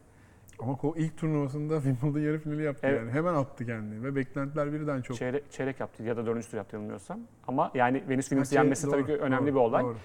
[0.63, 2.99] Ama o ilk turnuvasında Wimbledon yarı finali yaptı Evet.
[3.01, 3.11] yani.
[3.11, 5.17] Hemen attı kendini ve beklentiler birden çok.
[5.17, 7.21] Çeyrek, çeyrek yaptı ya da dördüncü tur yaptı yanılmıyorsam.
[7.49, 9.83] Ama yani Venus Williams'ı Ha, şey, yenmesi tabii doğru, ki önemli doğru, bir olay.
[9.85, 9.97] doğru.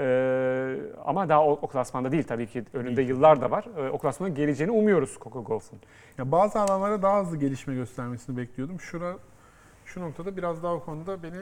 [0.00, 2.64] Ee, ama daha o, o klasmanda değil tabii ki.
[2.74, 3.64] Önünde yıllar da var.
[3.78, 5.78] Ee, o klasmana geleceğini umuyoruz Coco Gauff'un.
[6.18, 8.80] Ya bazı alanlara daha hızlı gelişme göstermesini bekliyordum.
[8.80, 9.16] Şura,
[9.84, 11.40] şu noktada biraz daha o konuda beni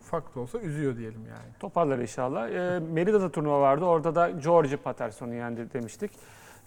[0.00, 1.52] ufak da olsa üzüyor diyelim yani.
[1.60, 2.50] Toparlar inşallah.
[2.50, 3.84] Ee, Merida'da turnuva vardı.
[3.84, 6.10] Orada da George Patterson'u yendi demiştik.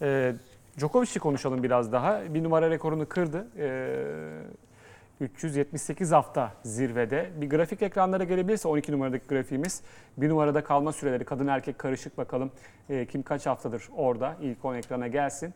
[0.01, 0.35] Ee,
[0.77, 2.33] Djokovic'i konuşalım biraz daha.
[2.33, 3.47] Bir numara rekorunu kırdı.
[3.57, 7.29] Ee, 378 hafta zirvede.
[7.41, 9.81] Bir grafik ekranlara gelebilirse 12 numaradaki grafiğimiz.
[10.17, 12.51] Bir numarada kalma süreleri kadın erkek karışık bakalım
[12.89, 14.37] ee, kim kaç haftadır orada.
[14.41, 15.53] İlk 10 ekrana gelsin.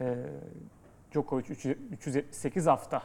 [0.00, 0.14] Ee,
[1.12, 3.02] Djokovic 300 378 hafta.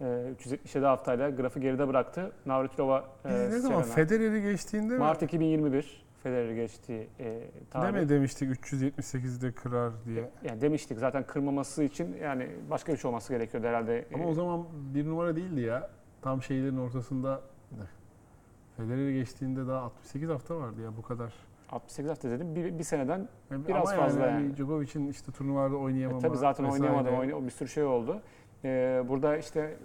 [0.00, 2.32] Ee, 377 haftayla grafı geride bıraktı.
[2.46, 3.94] Navratilova e, ne zaman Serena.
[3.94, 7.40] Federer'i geçtiğinde Mart 2021 Federer geçtiği e,
[7.70, 7.92] tarih.
[7.94, 10.30] ne mi demiştik 378'de kırar diye.
[10.44, 14.04] Yani demiştik zaten kırmaması için yani başka bir şey olması gerekiyordu herhalde.
[14.14, 14.64] Ama E, o zaman
[14.94, 15.90] bir numara değildi ya.
[16.22, 17.40] Tam şeylerin ortasında
[18.76, 21.32] Federer'i geçtiğinde daha 68 hafta vardı ya bu kadar.
[21.70, 24.42] 68 hafta dedim bir, bir seneden Yani Biraz ama fazla yani.
[24.44, 24.56] yani.
[24.56, 26.82] Djokovic'in işte turnuvalarda e, oynayamama tabii zaten vesaire.
[26.84, 28.20] oynayamadı oyna, bir sürü şey oldu.
[28.64, 29.76] E, burada işte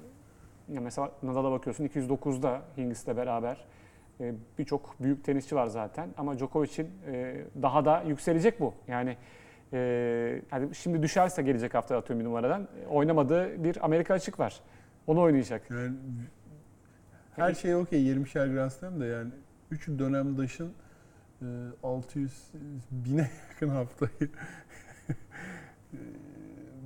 [0.70, 3.62] ya mesela Nadal'a bakıyorsun 209'da Hingis'le beraber E,
[4.58, 8.74] birçok büyük tenisçi var zaten ama Djokovic'in e, daha da yükselecek bu.
[8.88, 9.18] Yani
[9.74, 14.62] e, hani şimdi düşerse gelecek hafta atıyorum bir numaradan e, oynamadığı bir Amerika açık var.
[15.08, 15.70] Onu oynayacak.
[15.70, 15.92] Yani
[17.36, 19.32] her şey okey 20'şer Grand Slam da yani
[19.72, 20.74] 3 dönemdaşın
[21.42, 21.46] e,
[21.84, 22.52] 600
[22.92, 24.12] bine yakın haftayı
[25.94, 25.98] e,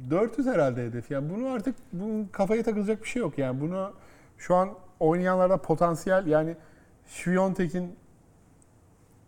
[0.09, 1.11] 400 herhalde hedef.
[1.11, 3.37] Yani bunu artık bunun kafaya takılacak bir şey yok.
[3.37, 3.93] Yani bunu
[4.37, 4.69] şu an
[4.99, 6.55] oynayanlarda potansiyel yani
[7.07, 7.95] Şviyontek'in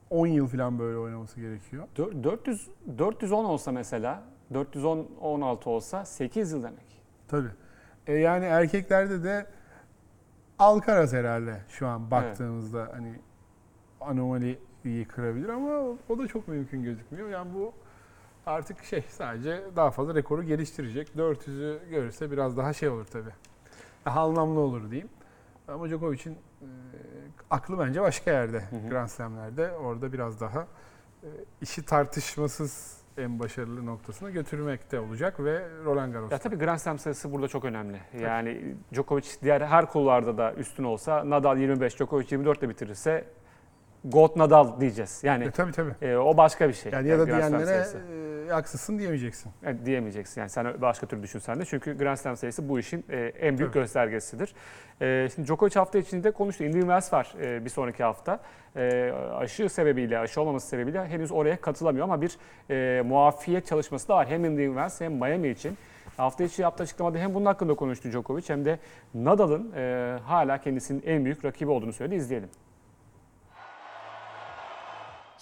[0.09, 1.87] 10 yıl falan böyle oynaması gerekiyor.
[1.97, 4.23] Dör- 400 410 olsa mesela
[4.53, 7.01] 410 16 olsa 8 yıl demek.
[7.27, 7.49] Tabii.
[8.07, 9.45] E yani erkeklerde de
[10.59, 13.19] Alcaraz herhalde şu an baktığımızda hani
[14.01, 17.29] anomaliyi kırabilir ama o, o da çok mümkün gözükmüyor.
[17.29, 17.73] Yani bu
[18.45, 21.09] artık şey sadece daha fazla rekoru geliştirecek.
[21.17, 23.31] 400'ü görürse biraz daha şey olur tabii.
[24.05, 25.09] Daha anlamlı olur diyeyim.
[25.67, 26.37] Ama Djokovic'in e,
[27.49, 28.59] aklı bence başka yerde.
[28.59, 28.89] hı.
[28.89, 30.67] Grand Slam'lerde orada biraz daha
[31.23, 31.27] e,
[31.61, 36.35] işi tartışmasız en başarılı noktasına götürmekte olacak ve Roland Garros'ta.
[36.35, 38.01] Ya tabii Grand Slam sayısı burada çok önemli.
[38.21, 43.27] Yani Djokovic diğer her kulvarda da üstün olsa Nadal 25, Djokovic 24 ile bitirirse
[44.11, 45.19] Gold Nadal diyeceğiz.
[45.23, 45.91] Yani E, tabii tabii.
[46.01, 46.91] e, o başka bir şey.
[46.91, 47.85] Yani ya da Grand diyenlere
[48.47, 49.51] e, haksızsın diyemeyeceksin.
[49.63, 50.41] E, diyemeyeceksin.
[50.41, 51.65] Yani sen başka türlü düşünsen de.
[51.65, 53.81] Çünkü Grand Slam sayısı bu işin e, en büyük Tabii.
[53.83, 54.53] göstergesidir.
[55.01, 56.63] E, şimdi Djokovic hafta içinde konuştu.
[56.63, 58.39] Indian Wells var e, bir sonraki hafta.
[58.75, 62.37] E, aşı sebebiyle, aşı olmaması sebebiyle henüz oraya katılamıyor ama bir
[62.69, 64.27] e, muafiyet çalışması da var.
[64.27, 65.77] Hem Indian Wells hem Miami için.
[66.17, 68.79] Hafta içi yaptığı açıklamada hem bunun hakkında konuştu Djokovic hem de
[69.13, 72.15] Nadal'ın e, hala kendisinin en büyük rakibi olduğunu söyledi.
[72.15, 72.49] İzleyelim.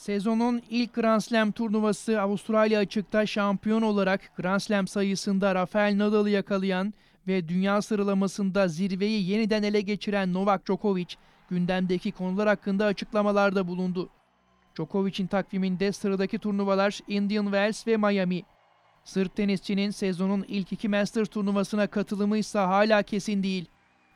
[0.06, 6.94] Sezonun ilk Grand Slam turnuvası Avustralya açıkta şampiyon olarak Grand Slam sayısında Rafael Nadal'ı yakalayan
[7.28, 11.16] ve dünya sıralamasında zirveyi yeniden ele geçiren Novak Djokovic
[11.50, 14.10] gündemdeki konular hakkında açıklamalarda bulundu.
[14.76, 18.44] Djokovic'in takviminde sıradaki turnuvalar Indian Wells ve Miami.
[19.04, 23.66] Sırp tenisçinin sezonun ilk iki Masters turnuvasına katılımı ise hala kesin değil.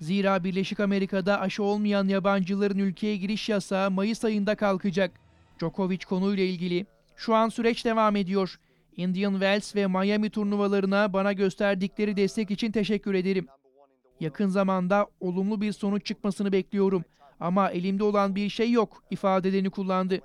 [0.02, 5.29] Zira Birleşik Amerika'da aşı olmayan yabancıların ülkeye giriş yasağı Mayıs ayında kalkacak.
[5.60, 6.86] Djokovic konuyla ilgili
[7.16, 8.60] şu an süreç devam ediyor.
[8.98, 13.48] Indian Wells ve Miami turnuvalarına bana gösterdikleri destek için teşekkür ederim.
[14.20, 17.04] Yakın zamanda olumlu bir sonuç çıkmasını bekliyorum
[17.40, 20.20] ama elimde olan bir şey yok ifadelerini kullandı.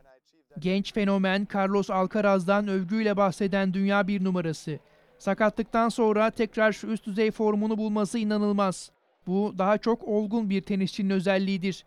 [0.58, 4.78] Genç fenomen Carlos Alcaraz'dan övgüyle bahseden dünya bir numarası.
[5.18, 8.90] Sakatlıktan sonra tekrar üst düzey formunu bulması inanılmaz.
[9.26, 11.84] Bu daha çok olgun bir tenisçinin özelliğidir.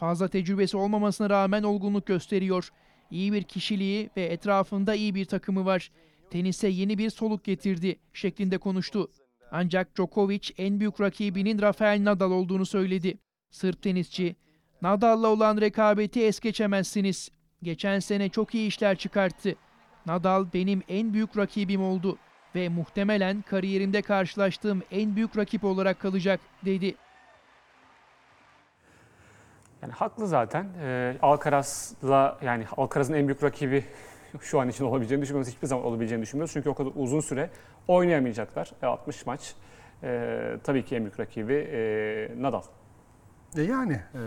[0.00, 2.70] Fazla tecrübesi olmamasına rağmen olgunluk gösteriyor.
[3.10, 5.90] İyi bir kişiliği ve etrafında iyi bir takımı var.
[6.30, 9.10] Tenise yeni bir soluk getirdi şeklinde konuştu.
[9.52, 13.18] Ancak Djokovic en büyük rakibinin Rafael Nadal olduğunu söyledi.
[13.50, 14.36] Sırp tenisçi,
[14.82, 17.30] Nadal'la olan rekabeti es geçemezsiniz.
[17.62, 19.54] Geçen sene çok iyi işler çıkarttı.
[20.06, 22.18] Nadal benim en büyük rakibim oldu
[22.54, 26.94] ve muhtemelen kariyerimde karşılaştığım en büyük rakip olarak kalacak dedi.
[29.82, 30.66] Yani haklı zaten.
[30.80, 33.84] Ee, Alcaraz'la yani Alcaraz'ın en büyük rakibi
[34.40, 35.52] şu an için olabileceğini düşünmüyoruz.
[35.52, 36.52] Hiçbir zaman olabileceğini düşünmüyoruz.
[36.52, 37.50] Çünkü o kadar uzun süre
[37.88, 38.72] oynayamayacaklar.
[38.82, 39.54] E, 60 maç.
[40.02, 42.62] Ee, tabii ki en büyük rakibi e, Nadal.
[43.56, 44.20] E yani e,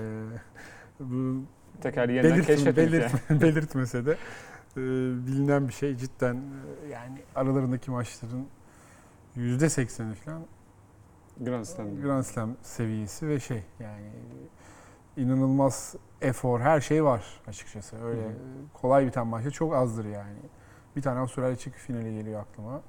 [1.00, 1.44] bu
[1.82, 2.94] Tekrar yeniden belirt, keşfetmek
[3.30, 3.42] yani.
[3.42, 4.82] belirtmese de e,
[5.28, 8.48] bilinen bir şey cidden e, yani aralarındaki maçların
[9.38, 10.46] %80'i falan
[11.40, 12.02] Grand Slam.
[12.02, 14.10] Grand Slam seviyesi ve şey yani
[15.18, 18.06] inanılmaz efor her şey var açıkçası.
[18.06, 18.34] Öyle Hı
[18.74, 20.40] kolay biten maçta çok azdır yani.
[20.96, 22.82] Bir tane Avustralya çıkı finali geliyor aklıma.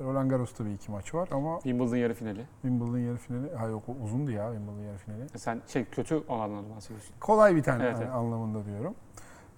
[0.00, 2.46] Roland Garros'ta bir iki maç var ama Wimbledon yarı finali.
[2.62, 5.22] Wimbledon yarı finali, ha yok o uzundu ya Wimbledon yarı finali.
[5.34, 7.14] E Sen şey kötü olanlardan bahsediyorsun.
[7.20, 8.14] Kolay biten Evet, yani evet.
[8.14, 8.94] anlamında diyorum.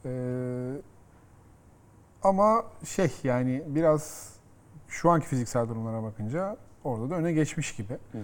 [0.05, 0.83] Ee,
[2.23, 4.35] ama şey yani biraz
[4.89, 7.93] şu anki fiziksel durumlara bakınca orada da öne geçmiş gibi.
[8.13, 8.23] Hı hı.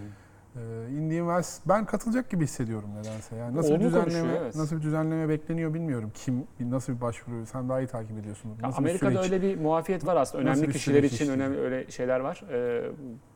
[0.56, 3.36] Ee, Indian Wells ben katılacak gibi hissediyorum nedense.
[3.36, 4.56] Yani nasıl bir Olumlu düzenleme evet.
[4.56, 6.12] nasıl bir düzenleme bekleniyor bilmiyorum.
[6.14, 8.48] Kim nasıl bir başvuru sen daha iyi takip ediyorsun.
[8.48, 9.32] Ya Nasıl bir Amerika'da süreç?
[9.32, 10.44] öyle bir muafiyet var aslında.
[10.44, 11.34] Önemli bir kişiler için işliyor?
[11.34, 12.42] önemli öyle şeyler var.
[12.52, 12.82] Ee,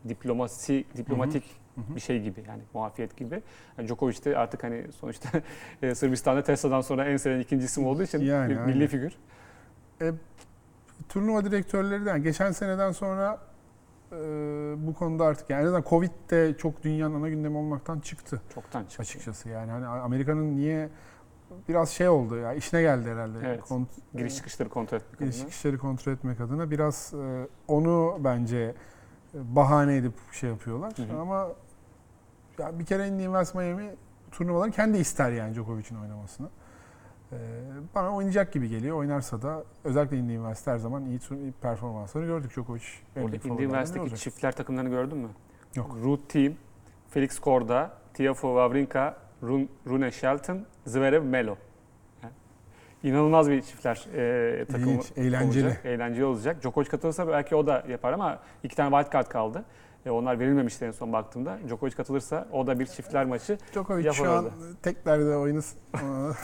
[0.08, 1.44] diplomasi, diplomatik
[1.74, 1.94] Hı hı.
[1.96, 3.42] bir şey gibi yani muafiyet gibi.
[3.78, 5.28] Yani Djokovic de artık hani sonuçta
[5.82, 8.86] e, Sırbistan'da Tesla'dan sonra en sevilen ikinci isim olduğu için Yani, bir milli aynen.
[8.86, 9.12] figür.
[11.08, 13.38] turnuva direktörleri de yani geçen seneden sonra
[14.12, 14.16] e,
[14.86, 18.40] bu konuda artık yani en azından Covid de çok dünyanın ana gündemi olmaktan çıktı.
[18.54, 19.02] Çoktan çıktı.
[19.02, 19.48] açıkçası.
[19.48, 20.88] Yani hani Amerika'nın niye
[21.68, 23.38] biraz şey oldu ya işine geldi herhalde.
[23.44, 23.60] Evet.
[23.60, 25.44] Kont- Giriş çıkışları kontrol etmek giriş adına.
[25.44, 28.74] çıkışları kontrol etmek adına biraz e, onu bence
[29.34, 30.92] e, bahane edip şey yapıyorlar.
[30.96, 31.20] Hı hı.
[31.20, 31.48] Ama
[32.58, 33.94] ya bir kere Indian Wells Miami
[34.30, 36.48] turnuvaları kendi ister yani Djokovic'in oynamasını.
[37.32, 37.36] E,
[37.94, 38.96] bana oynayacak gibi geliyor.
[38.96, 41.20] Oynarsa da özellikle Indian Wells'te her zaman iyi,
[41.62, 42.50] performansları gördük.
[42.50, 42.82] Djokovic
[43.16, 44.18] en Orada büyük Indian favorilerden biri Wells'teki olacak.
[44.18, 45.28] çiftler takımlarını gördün mü?
[45.74, 45.96] Yok.
[46.04, 46.52] Root Team,
[47.10, 51.56] Felix Korda, Tiafoe Wawrinka, Rune, Rune Shelton, Zverev Melo.
[52.22, 52.32] Yani
[53.02, 55.64] İnanılmaz bir çiftler e, takımı İlginç, eğlenceli.
[55.66, 55.84] olacak.
[55.86, 56.62] Eğlenceli olacak.
[56.62, 59.64] Djokovic katılırsa belki o da yapar ama iki tane wild card kaldı.
[60.06, 61.58] E, onlar verilmemişti en son baktığımda.
[61.68, 63.58] Djokovic katılırsa o da bir çiftler maçı.
[63.72, 64.54] Djokovic Yapar şu an orada.
[64.82, 65.78] teklerde oynasın.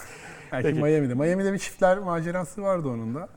[0.52, 0.80] Belki Peki.
[0.82, 1.14] Miami'de.
[1.14, 3.28] Miami'de bir çiftler macerası vardı onun da.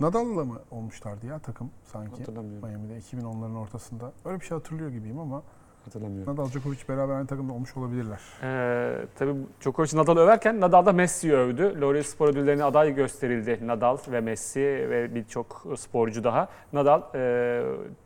[0.00, 2.18] Nadal'la mı olmuşlardı ya takım sanki?
[2.18, 2.68] Hatırlamıyorum.
[2.68, 4.12] Miami'de 2010'ların ortasında.
[4.24, 5.42] Öyle bir şey hatırlıyor gibiyim ama
[5.84, 6.32] Hatırlamıyorum.
[6.32, 8.20] Nadal Djokovic beraber aynı takımda olmuş olabilirler.
[8.42, 11.80] Ee, tabii Djokovic Nadal'ı överken Nadal da Messi'yi övdü.
[11.80, 16.48] Laureus Spor ödüllerine aday gösterildi Nadal ve Messi ve birçok sporcu daha.
[16.72, 17.62] Nadal e,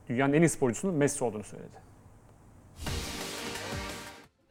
[0.08, 1.76] dünyanın en iyi sporcusunun Messi olduğunu söyledi.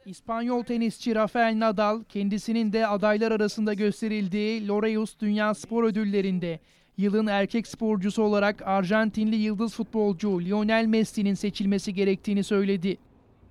[0.08, 6.60] İspanyol tenisçi Rafael Nadal kendisinin de adaylar arasında gösterildiği Laureus Dünya Spor Ödülleri'nde
[6.96, 12.96] yılın erkek sporcusu olarak Arjantinli yıldız futbolcu Lionel Messi'nin seçilmesi gerektiğini söyledi.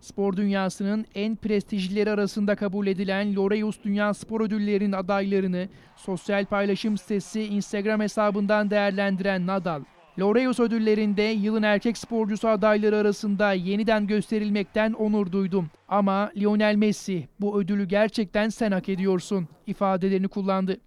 [0.01, 7.43] Spor dünyasının en prestijlileri arasında kabul edilen Laureus Dünya Spor Ödülleri'nin adaylarını sosyal paylaşım sitesi
[7.43, 9.83] Instagram hesabından değerlendiren Nadal,
[10.19, 15.69] Laureus ödüllerinde yılın erkek sporcusu adayları arasında yeniden gösterilmekten onur duydum.
[15.87, 20.77] Ama Lionel Messi bu ödülü gerçekten sen hak ediyorsun ifadelerini kullandı.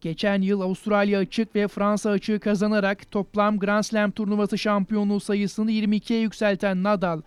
[0.00, 6.20] Geçen yıl Avustralya açık ve Fransa açığı kazanarak toplam Grand Slam turnuvası şampiyonluğu sayısını 22'ye
[6.20, 7.20] yükselten Nadal,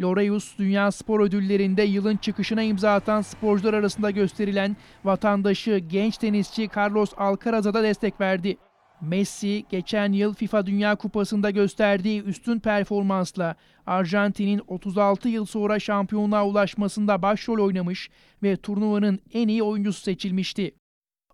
[0.00, 7.12] Laureus Dünya Spor Ödülleri'nde yılın çıkışına imza atan sporcular arasında gösterilen vatandaşı genç tenisçi Carlos
[7.16, 8.56] Alcaraz'a da destek verdi.
[9.00, 17.22] Messi geçen yıl FIFA Dünya Kupası'nda gösterdiği üstün performansla Arjantin'in 36 yıl sonra şampiyonluğa ulaşmasında
[17.22, 18.10] başrol oynamış
[18.42, 20.74] ve turnuvanın en iyi oyuncusu seçilmişti.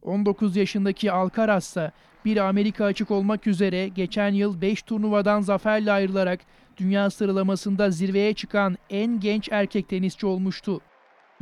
[0.03, 1.93] 19 yaşındaki Alcaraz ise
[2.25, 6.41] bir Amerika açık olmak üzere geçen yıl 5 turnuvadan zaferle ayrılarak
[6.77, 10.81] dünya sıralamasında zirveye çıkan en genç erkek tenisçi olmuştu.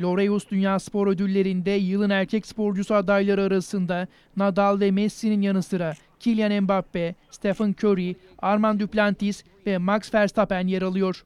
[0.03, 6.63] Laureus Dünya Spor Ödülleri'nde yılın erkek sporcusu adayları arasında Nadal ve Messi'nin yanı sıra Kylian
[6.63, 11.25] Mbappe, Stephen Curry, Armand Duplantis ve Max Verstappen yer alıyor.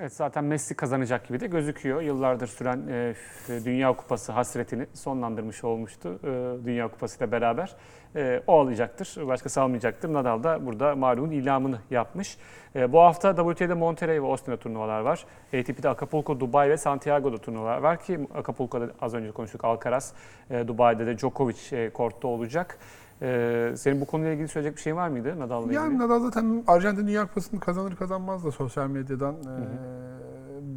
[0.00, 2.02] Evet zaten Messi kazanacak gibi de gözüküyor.
[2.02, 3.14] Yıllardır süren e,
[3.64, 7.76] Dünya Kupası hasretini sonlandırmış olmuştu e, Dünya Kupası ile beraber.
[8.16, 10.12] E, o alacaktır, başkası almayacaktır.
[10.12, 12.38] Nadal da burada malumun ilamını yapmış.
[12.76, 15.26] E, bu hafta WTA'de Monterrey ve Austin'de turnuvalar var.
[15.46, 20.12] ATP'de Acapulco, Dubai ve Santiago'da turnuvalar var ki Acapulco'da az önce konuştuk Alcaraz,
[20.50, 22.78] e, Dubai'de de Djokovic e, kortta olacak.
[23.22, 25.74] E, senin bu konuyla ilgili söyleyecek bir şey var mıydı Nadal'la ilgili?
[25.74, 29.54] Yani Nadal zaten Arjantin Dünya Kupası'nı kazanır kazanmaz da sosyal medyadan e,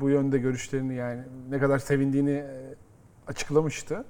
[0.01, 2.43] bu yönde görüşlerini yani ne kadar sevindiğini
[3.27, 4.05] açıklamıştı.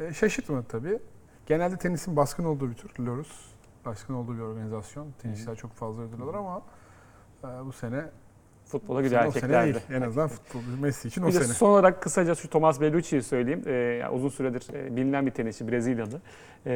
[0.00, 0.98] E, şaşırtmadı tabii.
[1.46, 3.04] Genelde tenisin baskın olduğu bir tür.
[3.06, 3.46] Lorus.
[3.84, 5.06] Baskın olduğu bir organizasyon.
[5.22, 6.62] Tenisçiler çok fazla ödül alır ama
[7.44, 8.04] e, bu sene
[8.66, 9.64] Futbola o sene erkeklerde.
[9.74, 9.84] değil.
[9.90, 10.60] En azından futbol.
[10.80, 11.54] Messi için o Bir de sene.
[11.54, 13.62] son olarak kısaca şu Thomas Bellucci'yi söyleyeyim.
[13.66, 16.20] Ee, yani uzun süredir e, bilinen bir tenisçi Brezilyalı.
[16.66, 16.72] Ee,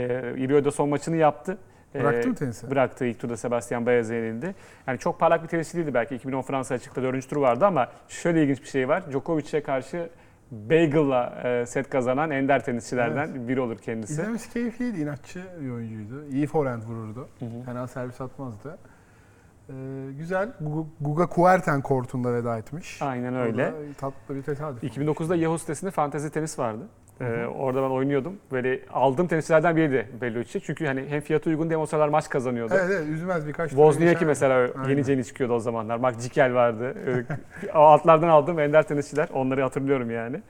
[0.48, 1.58] Rio'da son maçını yaptı.
[1.94, 2.70] Ee, Bıraktı mı tenisi?
[2.70, 4.54] Bıraktı ilk turda Sebastian Baez'e yenildi.
[4.86, 7.28] Yani çok parlak bir tenisçi değildi belki 2010 Fransa açıkta 4.
[7.30, 9.10] turu vardı ama şöyle ilginç bir şey var.
[9.10, 10.10] Djokovic'e karşı
[10.50, 14.12] Bagel'la e, set kazanan ender tenisçilerden biri olur kendisi.
[14.12, 15.00] İzlemesi keyifliydi.
[15.00, 16.24] inatçı bir oyuncuydu.
[16.32, 17.28] İyi forehand vururdu.
[17.38, 17.62] Hı hı.
[17.64, 18.78] Fena servis atmazdı.
[19.68, 19.72] Ee,
[20.18, 20.48] güzel.
[20.62, 23.02] Gu- Guga Kuerten kortunda veda etmiş.
[23.02, 23.64] Aynen öyle.
[23.64, 24.84] da tatlı bir tesadüf.
[24.84, 26.82] 2009'da Yahoo sitesinde fantezi tenis vardı.
[27.20, 28.36] Ee, orada ben oynuyordum.
[28.52, 30.60] Böyle aldığım tenisçilerden biriydi Bellucci.
[30.60, 32.74] Çünkü hani hem fiyatı uygun hem o sıralar maç kazanıyordu.
[32.76, 34.88] Evet evet üzmez birkaç tane Wozniacki mesela Aynen.
[34.88, 35.96] yeni yeni çıkıyordu o zamanlar.
[35.96, 36.94] Mark Jikel vardı.
[37.72, 39.28] Altlardan aldığım ender tenisçiler.
[39.34, 40.40] Onları hatırlıyorum yani.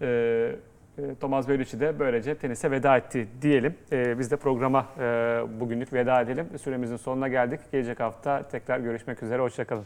[0.00, 0.56] Ee,
[0.98, 3.74] e, Thomas Bellucci de böylece tenise veda etti diyelim.
[3.92, 5.02] Ee, biz de programa e,
[5.60, 6.46] bugünlük veda edelim.
[6.62, 7.60] Süremizin sonuna geldik.
[7.72, 9.42] Gelecek hafta tekrar görüşmek üzere.
[9.42, 9.84] Hoşçakalın.